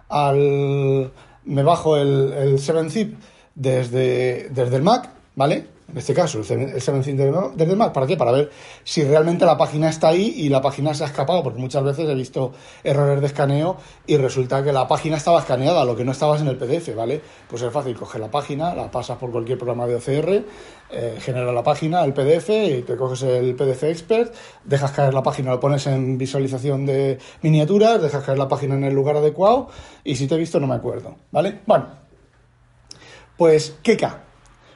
al 0.09 1.11
me 1.45 1.63
bajo 1.63 1.97
el, 1.97 2.33
el 2.33 2.57
7-zip 2.57 3.15
desde, 3.55 4.49
desde 4.49 4.75
el 4.75 4.83
Mac, 4.83 5.09
¿vale? 5.35 5.67
En 5.91 5.97
este 5.97 6.13
caso 6.13 6.39
el 6.39 6.45
7 6.45 7.31
desde 7.55 7.75
Mac, 7.75 7.91
¿para 7.91 8.07
qué? 8.07 8.15
Para 8.15 8.31
ver 8.31 8.49
si 8.83 9.03
realmente 9.03 9.45
la 9.45 9.57
página 9.57 9.89
está 9.89 10.09
ahí 10.09 10.33
y 10.37 10.49
la 10.49 10.61
página 10.61 10.93
se 10.93 11.03
ha 11.03 11.07
escapado, 11.07 11.43
porque 11.43 11.59
muchas 11.59 11.83
veces 11.83 12.07
he 12.07 12.15
visto 12.15 12.53
errores 12.83 13.19
de 13.19 13.27
escaneo 13.27 13.77
y 14.07 14.17
resulta 14.17 14.63
que 14.63 14.71
la 14.71 14.87
página 14.87 15.17
estaba 15.17 15.39
escaneada, 15.39 15.83
lo 15.83 15.95
que 15.95 16.05
no 16.05 16.13
estabas 16.13 16.41
en 16.41 16.47
el 16.47 16.57
PDF, 16.57 16.95
¿vale? 16.95 17.21
Pues 17.49 17.61
es 17.61 17.73
fácil, 17.73 17.95
coges 17.95 18.21
la 18.21 18.31
página, 18.31 18.73
la 18.73 18.89
pasas 18.89 19.17
por 19.17 19.31
cualquier 19.31 19.57
programa 19.57 19.85
de 19.85 19.95
OCR, 19.95 20.43
eh, 20.91 21.17
genera 21.19 21.51
la 21.51 21.63
página, 21.63 22.03
el 22.05 22.13
PDF, 22.13 22.49
y 22.49 22.81
te 22.83 22.95
coges 22.95 23.23
el 23.23 23.55
PDF 23.55 23.83
Expert, 23.83 24.33
dejas 24.63 24.91
caer 24.91 25.13
la 25.13 25.23
página, 25.23 25.51
lo 25.51 25.59
pones 25.59 25.85
en 25.87 26.17
visualización 26.17 26.85
de 26.85 27.19
miniaturas, 27.41 28.01
dejas 28.01 28.23
caer 28.23 28.37
la 28.37 28.47
página 28.47 28.75
en 28.75 28.85
el 28.85 28.93
lugar 28.93 29.17
adecuado, 29.17 29.67
y 30.03 30.15
si 30.15 30.27
te 30.27 30.35
he 30.35 30.37
visto 30.37 30.59
no 30.59 30.67
me 30.67 30.75
acuerdo, 30.75 31.15
¿vale? 31.31 31.59
Bueno, 31.65 31.87
pues 33.37 33.75
Keka. 33.81 34.23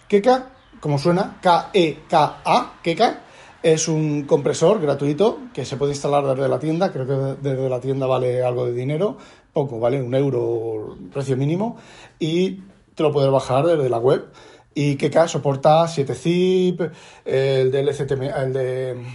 Keka 0.07 0.54
como 0.79 0.97
suena, 0.99 1.37
K-E-K-A, 1.41 2.73
Keka, 2.81 3.21
es 3.63 3.87
un 3.87 4.23
compresor 4.23 4.79
gratuito 4.79 5.39
que 5.53 5.65
se 5.65 5.77
puede 5.77 5.93
instalar 5.93 6.23
desde 6.25 6.47
la 6.47 6.59
tienda, 6.59 6.91
creo 6.91 7.07
que 7.07 7.49
desde 7.49 7.67
la 7.67 7.79
tienda 7.79 8.05
vale 8.05 8.43
algo 8.43 8.65
de 8.67 8.73
dinero, 8.73 9.17
poco, 9.53 9.79
vale 9.79 10.01
un 10.01 10.13
euro 10.13 10.95
precio 11.11 11.35
mínimo, 11.35 11.77
y 12.19 12.61
te 12.93 13.03
lo 13.03 13.11
puedes 13.11 13.31
bajar 13.31 13.65
desde 13.65 13.89
la 13.89 13.97
web. 13.97 14.27
Y 14.73 14.97
Keka 14.97 15.27
soporta 15.27 15.85
7zip, 15.85 16.91
el 17.23 17.71
de 17.71 17.79
LCTM, 17.79 18.23
el 18.23 18.53
de 18.53 19.05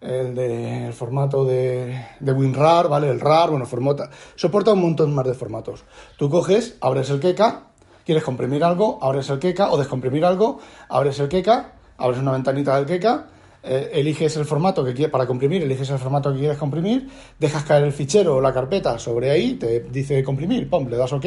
el 0.00 0.34
de 0.34 0.92
formato 0.92 1.44
de, 1.44 2.06
de 2.20 2.32
WinRAR, 2.32 2.88
¿vale? 2.88 3.10
El 3.10 3.20
RAR, 3.20 3.50
bueno, 3.50 3.66
formata, 3.66 4.10
soporta 4.34 4.72
un 4.72 4.80
montón 4.80 5.14
más 5.14 5.26
de 5.26 5.34
formatos. 5.34 5.84
Tú 6.16 6.30
coges, 6.30 6.76
abres 6.80 7.10
el 7.10 7.20
Keka 7.20 7.69
quieres 8.04 8.24
comprimir 8.24 8.64
algo, 8.64 8.98
abres 9.02 9.30
el 9.30 9.38
Keka, 9.38 9.70
o 9.70 9.78
descomprimir 9.78 10.24
algo, 10.24 10.58
abres 10.88 11.18
el 11.20 11.28
Keka, 11.28 11.72
abres 11.98 12.20
una 12.20 12.32
ventanita 12.32 12.76
del 12.76 12.86
Keka, 12.86 13.26
eh, 13.62 13.90
eliges 13.92 14.34
el 14.38 14.46
formato 14.46 14.82
que 14.82 14.94
quieres 14.94 15.12
para 15.12 15.26
comprimir, 15.26 15.62
eliges 15.62 15.90
el 15.90 15.98
formato 15.98 16.32
que 16.32 16.38
quieres 16.38 16.56
comprimir, 16.56 17.08
dejas 17.38 17.62
caer 17.64 17.84
el 17.84 17.92
fichero 17.92 18.36
o 18.36 18.40
la 18.40 18.54
carpeta 18.54 18.98
sobre 18.98 19.30
ahí, 19.30 19.54
te 19.54 19.80
dice 19.80 20.24
comprimir, 20.24 20.70
pum, 20.70 20.88
le 20.88 20.96
das 20.96 21.12
OK 21.12 21.26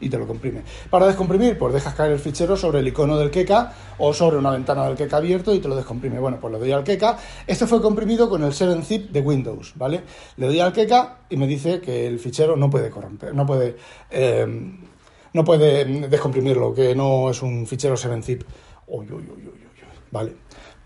y 0.00 0.08
te 0.08 0.16
lo 0.16 0.26
comprime. 0.26 0.62
Para 0.88 1.06
descomprimir, 1.06 1.58
pues 1.58 1.74
dejas 1.74 1.92
caer 1.92 2.12
el 2.12 2.18
fichero 2.18 2.56
sobre 2.56 2.78
el 2.78 2.88
icono 2.88 3.18
del 3.18 3.30
Keka 3.30 3.74
o 3.98 4.14
sobre 4.14 4.38
una 4.38 4.50
ventana 4.50 4.86
del 4.86 4.96
Keka 4.96 5.18
abierto 5.18 5.54
y 5.54 5.58
te 5.58 5.68
lo 5.68 5.76
descomprime. 5.76 6.18
Bueno, 6.18 6.38
pues 6.40 6.54
le 6.54 6.58
doy 6.58 6.72
al 6.72 6.84
Keka. 6.84 7.18
Este 7.46 7.66
fue 7.66 7.82
comprimido 7.82 8.30
con 8.30 8.42
el 8.44 8.52
7-zip 8.52 9.10
de 9.10 9.20
Windows, 9.20 9.74
¿vale? 9.76 10.04
Le 10.38 10.46
doy 10.46 10.60
al 10.60 10.72
Keka 10.72 11.18
y 11.28 11.36
me 11.36 11.46
dice 11.46 11.82
que 11.82 12.06
el 12.06 12.18
fichero 12.18 12.56
no 12.56 12.70
puede 12.70 12.88
corromper, 12.88 13.34
no 13.34 13.44
puede... 13.44 13.76
Eh, 14.10 14.46
no 15.34 15.44
puede 15.44 15.84
descomprimirlo, 15.84 16.72
que 16.72 16.94
no 16.94 17.28
es 17.28 17.42
un 17.42 17.66
fichero 17.66 17.96
7-zip. 17.96 18.42
Uy, 18.86 19.06
uy, 19.10 19.28
uy, 19.36 19.50
vale, 20.10 20.32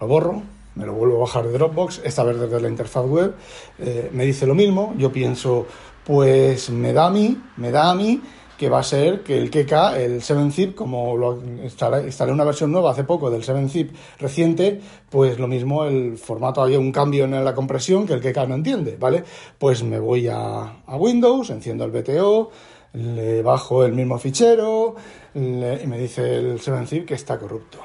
lo 0.00 0.08
borro, 0.08 0.42
me 0.74 0.86
lo 0.86 0.94
vuelvo 0.94 1.16
a 1.16 1.20
bajar 1.20 1.46
de 1.46 1.52
Dropbox, 1.52 2.00
esta 2.04 2.24
vez 2.24 2.40
desde 2.40 2.60
la 2.60 2.68
interfaz 2.68 3.04
web, 3.06 3.34
eh, 3.78 4.10
me 4.12 4.24
dice 4.24 4.46
lo 4.46 4.54
mismo, 4.54 4.94
yo 4.96 5.12
pienso, 5.12 5.66
pues 6.04 6.70
me 6.70 6.92
da 6.92 7.06
a 7.06 7.10
mí, 7.10 7.36
me 7.56 7.70
da 7.70 7.90
a 7.90 7.94
mí 7.94 8.22
que 8.56 8.68
va 8.68 8.80
a 8.80 8.82
ser 8.82 9.22
que 9.22 9.38
el 9.38 9.50
Keka, 9.50 10.00
el 10.00 10.20
7-zip, 10.20 10.74
como 10.74 11.16
lo 11.16 11.40
instalé, 11.62 12.10
una 12.32 12.42
versión 12.42 12.72
nueva 12.72 12.90
hace 12.90 13.04
poco 13.04 13.30
del 13.30 13.44
7-zip 13.44 13.92
reciente, 14.18 14.80
pues 15.10 15.38
lo 15.38 15.46
mismo, 15.46 15.84
el 15.84 16.18
formato 16.18 16.60
había 16.60 16.78
un 16.78 16.90
cambio 16.90 17.24
en 17.24 17.44
la 17.44 17.54
compresión 17.54 18.06
que 18.06 18.14
el 18.14 18.20
Keka 18.20 18.46
no 18.46 18.56
entiende, 18.56 18.96
¿vale? 18.98 19.22
Pues 19.58 19.84
me 19.84 20.00
voy 20.00 20.26
a, 20.26 20.82
a 20.86 20.96
Windows, 20.96 21.50
enciendo 21.50 21.84
el 21.84 21.92
BTO, 21.92 22.50
le 22.92 23.42
bajo 23.42 23.84
el 23.84 23.92
mismo 23.92 24.18
fichero 24.18 24.96
y 25.34 25.38
me 25.40 25.98
dice 25.98 26.36
el 26.36 26.60
7zip 26.60 27.04
que 27.04 27.14
está 27.14 27.38
corrupto. 27.38 27.78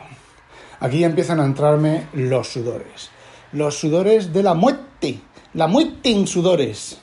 Aquí 0.79 1.03
empiezan 1.03 1.39
a 1.39 1.45
entrarme 1.45 2.07
los 2.13 2.47
sudores. 2.47 3.09
Los 3.51 3.77
sudores 3.77 4.33
de 4.33 4.43
la 4.43 4.53
muerte. 4.53 5.19
La 5.53 5.67
muerte 5.67 6.11
en 6.11 6.27
sudores. 6.27 6.99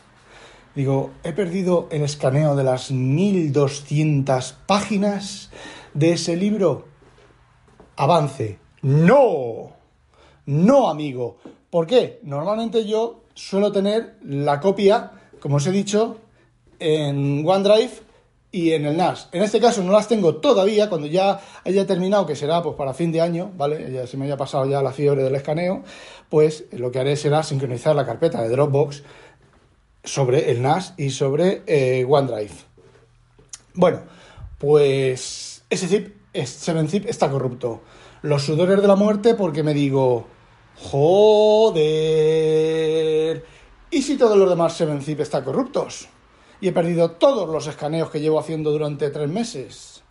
Digo, 0.74 1.12
he 1.24 1.32
perdido 1.32 1.88
el 1.90 2.02
escaneo 2.02 2.56
de 2.56 2.64
las 2.64 2.90
1200 2.90 4.52
páginas 4.66 5.50
de 5.94 6.12
ese 6.12 6.36
libro. 6.36 6.86
Avance. 7.96 8.58
No. 8.82 9.72
No, 10.46 10.90
amigo. 10.90 11.38
¿Por 11.70 11.86
qué? 11.86 12.20
Normalmente 12.22 12.86
yo 12.86 13.22
suelo 13.34 13.72
tener 13.72 14.16
la 14.22 14.60
copia, 14.60 15.12
como 15.40 15.56
os 15.56 15.66
he 15.66 15.70
dicho, 15.70 16.18
en 16.80 17.46
OneDrive 17.46 18.10
y 18.52 18.72
en 18.72 18.84
el 18.86 18.96
NAS. 18.96 19.28
En 19.32 19.42
este 19.42 19.60
caso 19.60 19.84
no 19.84 19.92
las 19.92 20.08
tengo 20.08 20.36
todavía, 20.36 20.88
cuando 20.88 21.06
ya 21.06 21.40
haya 21.64 21.86
terminado, 21.86 22.26
que 22.26 22.34
será 22.34 22.62
pues 22.62 22.74
para 22.76 22.94
fin 22.94 23.12
de 23.12 23.20
año, 23.20 23.52
¿vale? 23.56 23.92
Ya 23.92 24.06
se 24.06 24.16
me 24.16 24.24
haya 24.24 24.36
pasado 24.36 24.66
ya 24.66 24.82
la 24.82 24.92
fiebre 24.92 25.22
del 25.22 25.36
escaneo, 25.36 25.84
pues 26.28 26.64
lo 26.72 26.90
que 26.90 26.98
haré 26.98 27.16
será 27.16 27.42
sincronizar 27.42 27.94
la 27.94 28.04
carpeta 28.04 28.42
de 28.42 28.48
Dropbox 28.48 29.04
sobre 30.02 30.50
el 30.50 30.62
NAS 30.62 30.94
y 30.96 31.10
sobre 31.10 31.62
eh, 31.66 32.04
OneDrive. 32.08 32.54
Bueno, 33.74 34.00
pues 34.58 35.62
ese 35.70 35.86
zip, 35.86 36.16
7zip 36.34 37.06
está 37.06 37.30
corrupto. 37.30 37.82
Los 38.22 38.42
sudores 38.42 38.82
de 38.82 38.88
la 38.88 38.96
muerte 38.96 39.34
porque 39.34 39.62
me 39.62 39.74
digo, 39.74 40.26
joder, 40.76 41.84
¿y 43.90 44.02
si 44.02 44.16
todos 44.16 44.36
los 44.36 44.50
demás 44.50 44.80
7zip 44.80 45.20
están 45.20 45.44
corruptos? 45.44 46.08
Y 46.60 46.68
he 46.68 46.72
perdido 46.72 47.12
todos 47.12 47.48
los 47.48 47.66
escaneos 47.66 48.10
que 48.10 48.20
llevo 48.20 48.38
haciendo 48.38 48.70
durante 48.70 49.10
tres 49.10 49.28
meses. 49.28 50.02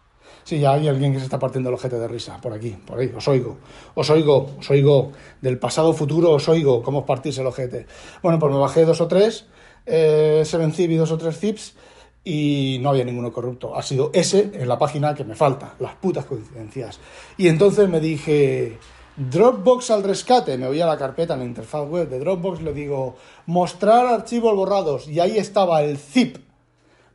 Sí, 0.44 0.60
ya 0.60 0.74
hay 0.74 0.88
alguien 0.88 1.14
que 1.14 1.20
se 1.20 1.26
está 1.26 1.38
partiendo 1.38 1.70
el 1.70 1.76
ojete 1.76 2.00
de 2.00 2.08
risa, 2.08 2.40
por 2.42 2.54
aquí, 2.54 2.72
por 2.72 3.00
ahí, 3.00 3.14
os 3.16 3.28
oigo, 3.28 3.58
os 3.94 4.10
oigo, 4.10 4.50
os 4.58 4.70
oigo, 4.72 5.12
del 5.42 5.60
pasado 5.60 5.94
futuro 5.94 6.32
os 6.32 6.50
oigo 6.50 6.82
cómo 6.82 7.00
os 7.00 7.06
partís 7.06 7.38
el 7.38 7.46
ojete. 7.46 7.86
Bueno, 8.24 8.40
pues 8.40 8.52
me 8.52 8.60
bajé 8.60 8.86
dos 8.86 9.00
o 9.02 9.08
tres, 9.08 9.46
eh, 9.86 10.42
Seven 10.46 10.74
Zip 10.74 10.90
y 10.90 10.96
dos 10.96 11.12
o 11.12 11.18
tres 11.18 11.38
Zips, 11.38 11.76
y 12.24 12.80
no 12.82 12.90
había 12.90 13.06
ninguno 13.06 13.32
corrupto. 13.32 13.76
Ha 13.76 13.82
sido 13.82 14.12
ese 14.14 14.50
en 14.54 14.68
la 14.68 14.78
página 14.78 15.14
que 15.14 15.24
me 15.24 15.36
falta, 15.36 15.76
las 15.80 15.96
putas 15.96 16.26
coincidencias. 16.26 17.00
Y 17.38 17.48
entonces 17.48 17.88
me 17.88 18.00
dije, 18.00 18.78
Dropbox 19.20 19.92
al 19.92 20.04
rescate. 20.04 20.58
Me 20.58 20.68
voy 20.68 20.80
a 20.80 20.86
la 20.86 20.98
carpeta 20.98 21.34
en 21.34 21.42
la 21.42 21.46
interfaz 21.46 21.86
web 21.90 22.08
de 22.08 22.20
Dropbox, 22.20 22.62
le 22.62 22.74
digo 22.74 23.18
mostrar 23.48 24.06
archivos 24.06 24.56
borrados 24.56 25.10
y 25.10 25.20
ahí 25.20 25.38
estaba 25.38 25.84
el 25.84 25.98
zip. 25.98 26.38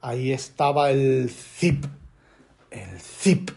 Ahí 0.03 0.31
estaba 0.31 0.91
el 0.91 1.31
zip. 1.31 1.87
El 2.71 3.01
zip 3.01 3.51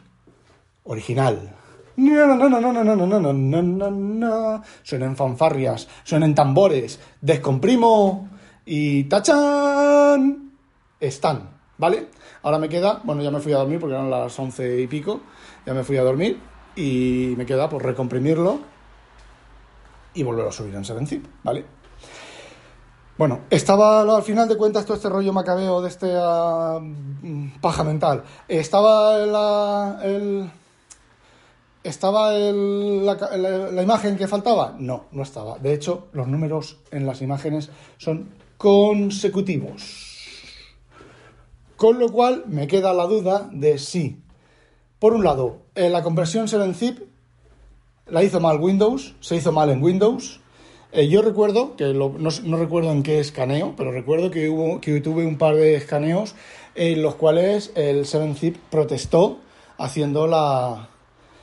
original. 0.85 1.55
No, 1.97 2.25
no, 2.25 2.35
no, 2.37 2.47
no, 2.47 2.71
no, 2.71 2.71
no, 2.71 2.95
no, 2.95 3.05
no, 3.05 3.33
no, 3.33 3.61
no, 3.61 3.91
no. 3.91 4.63
Suenan 4.81 5.17
fanfarrias, 5.17 5.89
suenan 6.05 6.33
tambores. 6.33 7.01
Descomprimo 7.19 8.29
y 8.65 9.03
tachan. 9.05 10.53
Están, 11.01 11.49
¿vale? 11.77 12.07
Ahora 12.43 12.59
me 12.59 12.69
queda, 12.69 13.01
bueno, 13.03 13.21
ya 13.21 13.29
me 13.29 13.41
fui 13.41 13.51
a 13.51 13.57
dormir 13.57 13.79
porque 13.79 13.95
eran 13.95 14.09
las 14.09 14.39
once 14.39 14.79
y 14.79 14.87
pico. 14.87 15.19
Ya 15.65 15.73
me 15.73 15.83
fui 15.83 15.97
a 15.97 16.03
dormir 16.03 16.39
y 16.77 17.33
me 17.35 17.45
queda 17.45 17.67
por 17.67 17.83
recomprimirlo 17.83 18.59
y 20.13 20.23
volver 20.23 20.47
a 20.47 20.51
subir 20.51 20.73
en 20.75 20.85
7 20.85 21.21
¿vale? 21.43 21.65
Bueno, 23.17 23.41
estaba 23.49 24.01
al 24.01 24.23
final 24.23 24.47
de 24.47 24.55
cuentas 24.55 24.85
todo 24.85 24.95
este 24.95 25.09
rollo 25.09 25.33
macabeo 25.33 25.81
de 25.81 25.89
este 25.89 26.13
paja 27.59 27.83
mental. 27.83 28.23
Estaba 28.47 29.17
el, 30.03 30.51
¿Estaba 31.87 32.33
la, 32.33 33.81
imagen 33.81 34.17
que 34.17 34.27
faltaba? 34.27 34.75
No, 34.77 35.05
no 35.13 35.23
estaba. 35.23 35.57
De 35.57 35.73
hecho, 35.73 36.09
los 36.11 36.27
números 36.27 36.79
en 36.91 37.05
las 37.05 37.21
imágenes 37.21 37.69
son 37.97 38.29
consecutivos. 38.57 40.17
Con 41.77 41.97
lo 41.97 42.11
cual 42.11 42.43
me 42.47 42.67
queda 42.67 42.93
la 42.93 43.05
duda 43.05 43.49
de 43.53 43.77
si, 43.77 44.21
por 44.99 45.13
un 45.13 45.23
lado, 45.23 45.61
eh, 45.77 45.89
la 45.89 46.01
conversión 46.01 46.47
7-zip 46.47 47.03
la 48.07 48.23
hizo 48.23 48.39
mal 48.39 48.59
Windows, 48.59 49.15
se 49.19 49.35
hizo 49.35 49.51
mal 49.51 49.69
en 49.69 49.83
Windows. 49.83 50.39
Eh, 50.91 51.07
yo 51.07 51.21
recuerdo, 51.21 51.75
que 51.75 51.93
no, 51.93 52.57
recuerdo 52.57 52.91
en 52.91 53.03
qué 53.03 53.19
escaneo, 53.19 53.75
pero 53.77 53.91
recuerdo 53.91 54.31
que, 54.31 54.47
tuve 55.03 55.25
un 55.25 55.37
par 55.37 55.55
de 55.55 55.75
escaneos 55.75 56.33
en 56.73 57.03
los 57.03 57.15
cuales 57.15 57.71
el 57.75 58.05
7-zip 58.05 58.57
protestó 58.71 59.37
haciendo 59.77 60.25
la, 60.25 60.89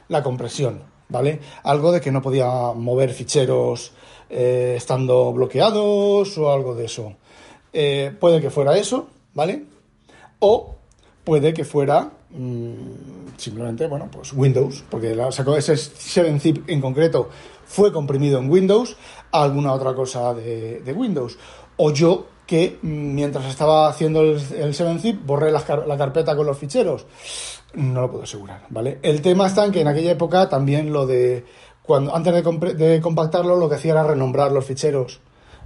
la 0.09 0.23
compresión, 0.25 0.83
¿vale? 1.09 1.41
Algo 1.63 1.93
de 1.93 2.01
que 2.01 2.11
no 2.11 2.21
podía 2.21 2.49
mover 2.75 3.13
ficheros 3.13 3.93
eh, 4.31 4.75
estando 4.77 5.33
bloqueados 5.33 6.37
o 6.39 6.53
algo 6.53 6.75
de 6.75 6.87
eso. 6.87 7.15
Puede 8.21 8.41
que 8.41 8.51
fuera 8.51 8.77
eso, 8.77 9.09
¿vale? 9.33 9.65
O 10.41 10.74
puede 11.25 11.55
que 11.55 11.65
fuera 11.65 12.13
mm, 12.31 12.75
simplemente, 13.37 13.87
bueno, 13.87 14.09
pues 14.11 14.33
Windows, 14.33 14.85
porque 14.91 15.15
la, 15.15 15.33
sacó 15.33 15.57
ese 15.57 15.75
7-zip 15.75 16.65
en 16.69 16.81
concreto 16.81 17.31
fue 17.65 17.93
comprimido 17.93 18.39
en 18.39 18.51
Windows, 18.51 18.97
alguna 19.33 19.73
otra 19.73 19.95
cosa 19.95 20.35
de, 20.35 20.95
Windows. 20.95 21.39
O 21.77 21.93
yo 21.93 22.27
que 22.47 22.79
mientras 22.83 23.47
estaba 23.47 23.89
haciendo 23.89 24.21
el, 24.21 24.39
7-zip 24.39 25.25
borré 25.25 25.51
la, 25.51 25.65
la 25.87 25.97
carpeta 25.97 26.37
con 26.37 26.47
los 26.47 26.59
ficheros. 26.59 27.07
No 27.75 28.03
lo 28.03 28.11
puedo 28.11 28.25
asegurar, 28.25 28.67
¿vale? 28.69 28.99
El 29.03 29.21
tema 29.21 29.47
está 29.47 29.65
en 29.65 29.73
que 29.73 29.81
en 29.81 29.89
aquella 29.89 30.13
época 30.13 30.49
también 30.49 30.93
lo 30.93 31.07
de. 31.07 31.45
cuando 31.83 32.15
Antes 32.15 32.33
de, 32.33 33.01
compactarlo, 33.01 33.57
lo 33.57 33.69
que 33.69 33.75
hacía 33.75 33.93
era 33.93 34.05
renombrar 34.05 34.53
los 34.53 34.65
ficheros 34.65 35.21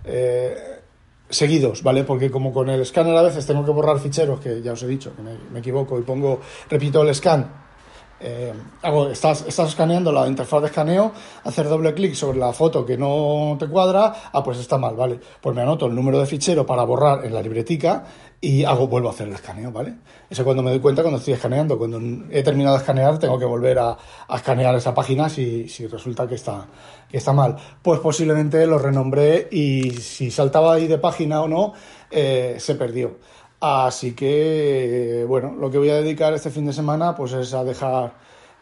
eh, 0.04 0.77
seguidos, 1.28 1.82
¿vale? 1.82 2.04
Porque 2.04 2.30
como 2.30 2.52
con 2.52 2.70
el 2.70 2.80
escáner 2.80 3.16
a 3.16 3.22
veces 3.22 3.46
tengo 3.46 3.64
que 3.64 3.70
borrar 3.70 3.98
ficheros, 3.98 4.40
que 4.40 4.62
ya 4.62 4.72
os 4.72 4.82
he 4.82 4.86
dicho, 4.86 5.12
que 5.14 5.22
me 5.22 5.60
equivoco 5.60 5.98
y 5.98 6.02
pongo, 6.02 6.40
repito 6.68 7.02
el 7.02 7.14
scan 7.14 7.67
eh, 8.20 8.52
hago, 8.82 9.08
estás, 9.10 9.44
estás 9.46 9.68
escaneando 9.68 10.10
la 10.10 10.26
interfaz 10.26 10.62
de 10.62 10.66
escaneo, 10.68 11.12
hacer 11.44 11.68
doble 11.68 11.94
clic 11.94 12.14
sobre 12.14 12.38
la 12.38 12.52
foto 12.52 12.84
que 12.84 12.96
no 12.96 13.56
te 13.58 13.68
cuadra, 13.68 14.12
ah, 14.32 14.42
pues 14.42 14.58
está 14.58 14.76
mal, 14.76 14.96
¿vale? 14.96 15.20
Pues 15.40 15.54
me 15.54 15.62
anoto 15.62 15.86
el 15.86 15.94
número 15.94 16.18
de 16.18 16.26
fichero 16.26 16.66
para 16.66 16.82
borrar 16.82 17.24
en 17.24 17.32
la 17.32 17.42
libretica 17.42 18.04
y 18.40 18.64
hago, 18.64 18.88
vuelvo 18.88 19.08
a 19.08 19.12
hacer 19.12 19.28
el 19.28 19.34
escaneo, 19.34 19.70
¿vale? 19.70 19.94
Eso 20.30 20.44
cuando 20.44 20.62
me 20.62 20.70
doy 20.70 20.80
cuenta 20.80 21.02
cuando 21.02 21.18
estoy 21.18 21.34
escaneando, 21.34 21.78
cuando 21.78 22.00
he 22.30 22.42
terminado 22.42 22.76
de 22.76 22.80
escanear, 22.80 23.18
tengo 23.18 23.38
que 23.38 23.44
volver 23.44 23.78
a, 23.78 23.96
escanear 24.34 24.74
esa 24.74 24.94
página 24.94 25.28
si, 25.28 25.68
si 25.68 25.86
resulta 25.86 26.26
que 26.26 26.34
está, 26.36 26.66
que 27.08 27.18
está 27.18 27.32
mal. 27.32 27.56
Pues 27.82 28.00
posiblemente 28.00 28.66
lo 28.66 28.78
renombré 28.78 29.48
y 29.50 29.90
si 29.92 30.30
saltaba 30.30 30.74
ahí 30.74 30.86
de 30.86 30.98
página 30.98 31.40
o 31.42 31.48
no, 31.48 31.72
eh, 32.10 32.56
se 32.58 32.74
perdió. 32.74 33.18
Así 33.60 34.12
que, 34.12 35.24
bueno, 35.26 35.54
lo 35.58 35.70
que 35.70 35.78
voy 35.78 35.90
a 35.90 35.96
dedicar 35.96 36.32
este 36.32 36.50
fin 36.50 36.66
de 36.66 36.72
semana 36.72 37.16
pues 37.16 37.32
es 37.32 37.54
a 37.54 37.64
dejar 37.64 38.14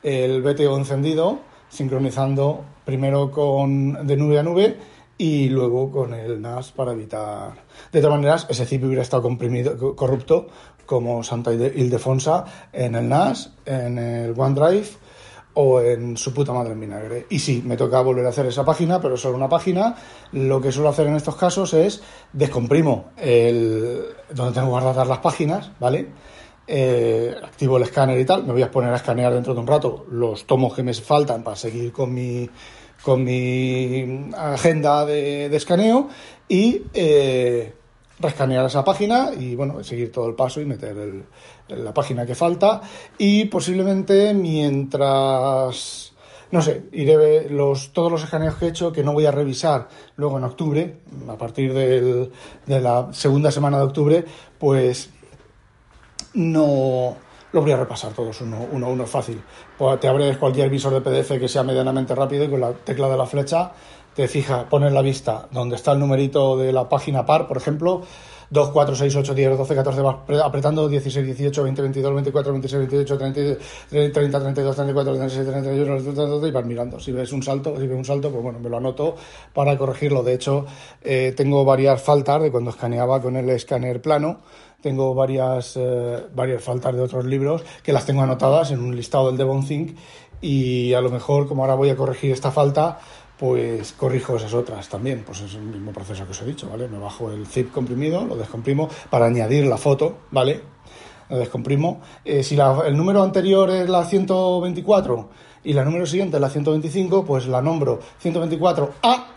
el 0.02 0.40
BTO 0.40 0.76
encendido, 0.76 1.40
sincronizando 1.68 2.64
primero 2.84 3.30
con 3.30 4.06
de 4.06 4.16
nube 4.16 4.38
a 4.38 4.42
nube 4.42 4.78
y 5.18 5.48
luego 5.48 5.90
con 5.90 6.14
el 6.14 6.40
NAS 6.40 6.72
para 6.72 6.92
evitar. 6.92 7.52
De 7.92 8.00
todas 8.00 8.16
maneras, 8.16 8.46
ese 8.48 8.64
zip 8.64 8.84
hubiera 8.84 9.02
estado 9.02 9.22
comprimido, 9.22 9.96
corrupto 9.96 10.46
como 10.86 11.22
Santa 11.22 11.52
Ildefonsa 11.52 12.44
en 12.72 12.94
el 12.94 13.08
NAS, 13.08 13.52
en 13.66 13.98
el 13.98 14.38
OneDrive 14.38 14.86
o 15.58 15.80
en 15.80 16.18
su 16.18 16.34
puta 16.34 16.52
madre 16.52 16.72
en 16.72 16.80
vinagre. 16.80 17.26
Y 17.30 17.38
sí, 17.38 17.62
me 17.64 17.78
toca 17.78 18.02
volver 18.02 18.26
a 18.26 18.28
hacer 18.28 18.44
esa 18.44 18.64
página, 18.64 19.00
pero 19.00 19.16
solo 19.16 19.36
una 19.36 19.48
página. 19.48 19.96
Lo 20.32 20.60
que 20.60 20.70
suelo 20.70 20.90
hacer 20.90 21.06
en 21.06 21.16
estos 21.16 21.36
casos 21.36 21.72
es 21.72 22.02
descomprimo 22.32 23.12
el 23.16 24.04
donde 24.34 24.52
tengo 24.52 24.68
guardadas 24.68 25.08
las 25.08 25.18
páginas, 25.18 25.70
¿vale? 25.80 26.08
Eh, 26.66 27.34
activo 27.42 27.78
el 27.78 27.84
escáner 27.84 28.20
y 28.20 28.26
tal. 28.26 28.44
Me 28.44 28.52
voy 28.52 28.62
a 28.62 28.70
poner 28.70 28.92
a 28.92 28.96
escanear 28.96 29.32
dentro 29.32 29.54
de 29.54 29.60
un 29.60 29.66
rato 29.66 30.04
los 30.10 30.46
tomos 30.46 30.74
que 30.74 30.82
me 30.82 30.92
faltan 30.92 31.42
para 31.42 31.56
seguir 31.56 31.90
con 31.90 32.12
mi 32.12 32.50
con 33.02 33.24
mi 33.24 34.30
agenda 34.36 35.06
de, 35.06 35.46
escaneo 35.54 36.08
y 36.48 36.82
eh, 36.92 37.72
rescanear 38.18 38.64
esa 38.66 38.84
página 38.84 39.30
y 39.38 39.54
bueno, 39.54 39.82
seguir 39.84 40.10
todo 40.10 40.28
el 40.28 40.34
paso 40.34 40.60
y 40.60 40.64
meter 40.64 41.24
la 41.68 41.94
página 41.94 42.26
que 42.26 42.34
falta. 42.34 42.80
Y 43.18 43.46
posiblemente 43.46 44.34
mientras 44.34 46.12
no 46.50 46.62
sé, 46.62 46.84
iré 46.92 47.50
los, 47.50 47.92
todos 47.92 48.10
los 48.10 48.22
escaneos 48.22 48.54
que 48.54 48.66
he 48.66 48.68
hecho 48.68 48.92
que 48.92 49.02
no 49.02 49.12
voy 49.12 49.26
a 49.26 49.32
revisar 49.32 49.88
luego 50.16 50.38
en 50.38 50.44
octubre, 50.44 50.96
a 51.28 51.36
partir 51.36 51.72
de 51.74 52.30
la 52.66 53.08
segunda 53.12 53.50
semana 53.50 53.78
de 53.78 53.84
octubre, 53.84 54.24
pues 54.58 55.10
no 56.34 57.16
los 57.56 57.64
voy 57.64 57.72
a 57.72 57.76
repasar 57.78 58.12
todos 58.12 58.40
uno, 58.42 58.66
uno, 58.70 58.90
uno 58.90 59.06
fácil. 59.06 59.40
Pues 59.78 59.98
te 59.98 60.08
abres 60.08 60.36
cualquier 60.36 60.68
visor 60.68 60.92
de 60.92 61.00
PDF 61.00 61.40
que 61.40 61.48
sea 61.48 61.62
medianamente 61.62 62.14
rápido 62.14 62.44
y 62.44 62.50
con 62.50 62.60
la 62.60 62.72
tecla 62.72 63.08
de 63.08 63.16
la 63.16 63.26
flecha 63.26 63.72
te 64.14 64.28
fija, 64.28 64.68
pones 64.68 64.92
la 64.92 65.02
vista 65.02 65.48
donde 65.50 65.76
está 65.76 65.92
el 65.92 65.98
numerito 65.98 66.56
de 66.56 66.72
la 66.72 66.88
página 66.88 67.24
par, 67.24 67.46
por 67.46 67.56
ejemplo, 67.56 68.02
2, 68.50 68.70
4, 68.70 68.94
6, 68.94 69.16
8, 69.16 69.34
10, 69.34 69.58
12, 69.58 69.74
14, 69.74 70.00
vas 70.02 70.16
apretando 70.44 70.88
16, 70.88 71.26
18, 71.26 71.62
20, 71.64 71.82
22, 71.82 72.14
24, 72.14 72.52
26, 72.52 72.78
28, 72.88 73.18
30, 73.18 73.58
30 73.90 74.40
32, 74.40 74.76
34, 74.76 75.14
36, 75.16 75.46
31, 75.46 76.46
y 76.46 76.50
vas 76.50 76.64
mirando. 76.64 77.00
Si 77.00 77.12
ves 77.12 77.32
un 77.32 77.42
salto, 77.42 77.74
si 77.80 77.86
ves 77.86 77.96
un 77.96 78.04
salto, 78.04 78.30
pues 78.30 78.42
bueno, 78.42 78.58
me 78.60 78.68
lo 78.68 78.76
anoto 78.76 79.16
para 79.52 79.76
corregirlo. 79.76 80.22
De 80.22 80.34
hecho, 80.34 80.66
eh, 81.02 81.32
tengo 81.36 81.64
varias 81.64 82.00
faltas 82.02 82.42
de 82.42 82.50
cuando 82.50 82.70
escaneaba 82.70 83.20
con 83.20 83.36
el 83.36 83.48
escáner 83.50 84.00
plano 84.00 84.40
tengo 84.86 85.16
varias, 85.16 85.76
eh, 85.76 86.26
varias 86.32 86.62
faltas 86.62 86.94
de 86.94 87.00
otros 87.00 87.24
libros 87.24 87.64
que 87.82 87.92
las 87.92 88.06
tengo 88.06 88.22
anotadas 88.22 88.70
en 88.70 88.78
un 88.78 88.94
listado 88.94 89.26
del 89.26 89.36
Devon 89.36 89.66
Think 89.66 89.96
y 90.40 90.94
a 90.94 91.00
lo 91.00 91.10
mejor 91.10 91.48
como 91.48 91.64
ahora 91.64 91.74
voy 91.74 91.90
a 91.90 91.96
corregir 91.96 92.30
esta 92.30 92.52
falta 92.52 93.00
pues 93.36 93.94
corrijo 93.94 94.36
esas 94.36 94.54
otras 94.54 94.88
también, 94.88 95.24
pues 95.26 95.40
es 95.40 95.54
el 95.56 95.62
mismo 95.62 95.90
proceso 95.90 96.24
que 96.24 96.30
os 96.30 96.40
he 96.40 96.44
dicho, 96.44 96.68
¿vale? 96.70 96.86
Me 96.86 96.98
bajo 96.98 97.32
el 97.32 97.48
zip 97.48 97.72
comprimido, 97.72 98.24
lo 98.24 98.36
descomprimo 98.36 98.88
para 99.10 99.26
añadir 99.26 99.66
la 99.66 99.76
foto, 99.76 100.18
¿vale? 100.30 100.60
Lo 101.28 101.38
descomprimo. 101.38 102.00
Eh, 102.24 102.44
si 102.44 102.56
el 102.56 102.96
número 102.96 103.24
anterior 103.24 103.68
es 103.70 103.88
la 103.88 104.04
124 104.04 105.28
y 105.64 105.72
la 105.72 105.84
número 105.84 106.06
siguiente 106.06 106.36
es 106.36 106.40
la 106.40 106.48
125, 106.48 107.24
pues 107.24 107.48
la 107.48 107.60
nombro 107.60 107.98
124A 108.22 109.35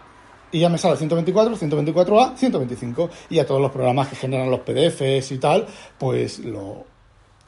y 0.51 0.59
ya 0.59 0.69
me 0.69 0.77
sale 0.77 0.97
124, 0.97 1.55
124A, 1.55 2.35
125 2.35 3.09
y 3.29 3.39
a 3.39 3.45
todos 3.45 3.62
los 3.62 3.71
programas 3.71 4.07
que 4.07 4.15
generan 4.15 4.49
los 4.49 4.62
PDFs 4.62 5.31
y 5.31 5.38
tal, 5.38 5.67
pues 5.97 6.39
lo, 6.39 6.85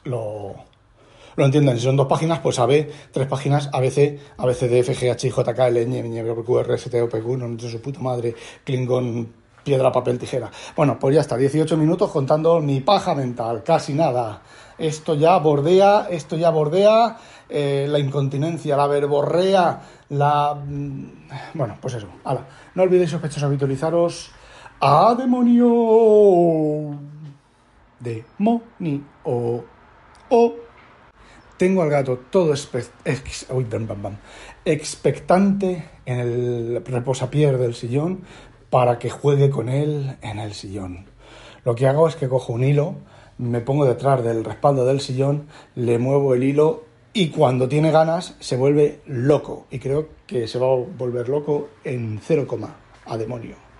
lo 0.04 0.72
lo 1.36 1.46
entienden. 1.46 1.78
Si 1.78 1.84
son 1.84 1.96
dos 1.96 2.08
páginas, 2.08 2.40
pues 2.40 2.60
AB, 2.60 2.88
tres 3.12 3.28
páginas, 3.28 3.70
ABC, 3.72 4.20
ABCD, 4.38 4.84
FGH, 4.84 5.30
JKL, 5.30 5.78
ñ, 5.88 6.44
QR, 6.46 6.74
ST, 6.74 7.02
OPQ, 7.02 7.26
no 7.38 7.56
de 7.56 7.70
su 7.70 7.82
puta 7.82 8.00
madre, 8.00 8.36
Klingon, 8.64 9.32
piedra, 9.64 9.92
papel, 9.92 10.20
tijera. 10.20 10.52
Bueno, 10.76 10.98
pues 11.00 11.16
ya 11.16 11.22
está, 11.22 11.38
18 11.38 11.78
minutos 11.78 12.12
contando 12.12 12.60
mi 12.60 12.82
paja 12.82 13.16
mental, 13.16 13.64
casi 13.64 13.94
nada. 13.94 14.42
Esto 14.78 15.14
ya 15.14 15.38
bordea, 15.38 16.08
esto 16.10 16.36
ya 16.38 16.50
bordea 16.50 17.18
eh, 17.52 17.86
la 17.90 18.00
incontinencia, 18.00 18.78
la 18.78 18.88
verborrea, 18.88 19.82
la... 20.10 20.56
Mm, 20.56 21.06
bueno, 21.54 21.78
pues 21.82 21.96
eso, 21.96 22.08
hala. 22.24 22.48
No 22.76 22.84
olvidéis 22.84 23.10
sospechosos 23.12 23.44
habitualizaros. 23.44 24.32
¡A 24.80 25.14
demonio! 25.18 26.98
Demonio. 28.00 29.02
O 30.30 30.54
tengo 31.62 31.84
al 31.84 31.90
gato 31.92 32.18
todo 32.32 32.54
expectante 34.66 35.90
en 36.08 36.20
el 36.20 36.84
reposapier 36.84 37.60
del 37.60 37.76
sillón 37.76 38.22
para 38.72 38.98
que 38.98 39.12
juegue 39.12 39.52
con 39.52 39.70
él 39.70 40.18
en 40.22 40.40
el 40.40 40.54
sillón. 40.54 41.06
Lo 41.64 41.76
que 41.76 41.86
hago 41.88 42.08
es 42.08 42.16
que 42.16 42.30
cojo 42.30 42.54
un 42.54 42.64
hilo, 42.64 42.96
me 43.38 43.60
pongo 43.60 43.86
detrás 43.86 44.24
del 44.24 44.44
respaldo 44.44 44.86
del 44.86 45.02
sillón, 45.02 45.50
le 45.76 46.00
muevo 46.00 46.34
el 46.34 46.44
hilo 46.44 46.86
y 47.13 47.30
cuando 47.30 47.67
tiene 47.67 47.91
ganas 47.91 48.36
se 48.39 48.56
vuelve 48.56 49.02
loco. 49.06 49.65
Y 49.69 49.80
creo 49.80 50.10
que 50.26 50.47
se 50.47 50.60
va 50.60 50.67
a 50.67 50.76
volver 50.97 51.30
loco 51.30 51.69
en 51.84 52.19
cero 52.24 52.47
coma 52.47 52.76
a 53.06 53.17
demonio. 53.17 53.71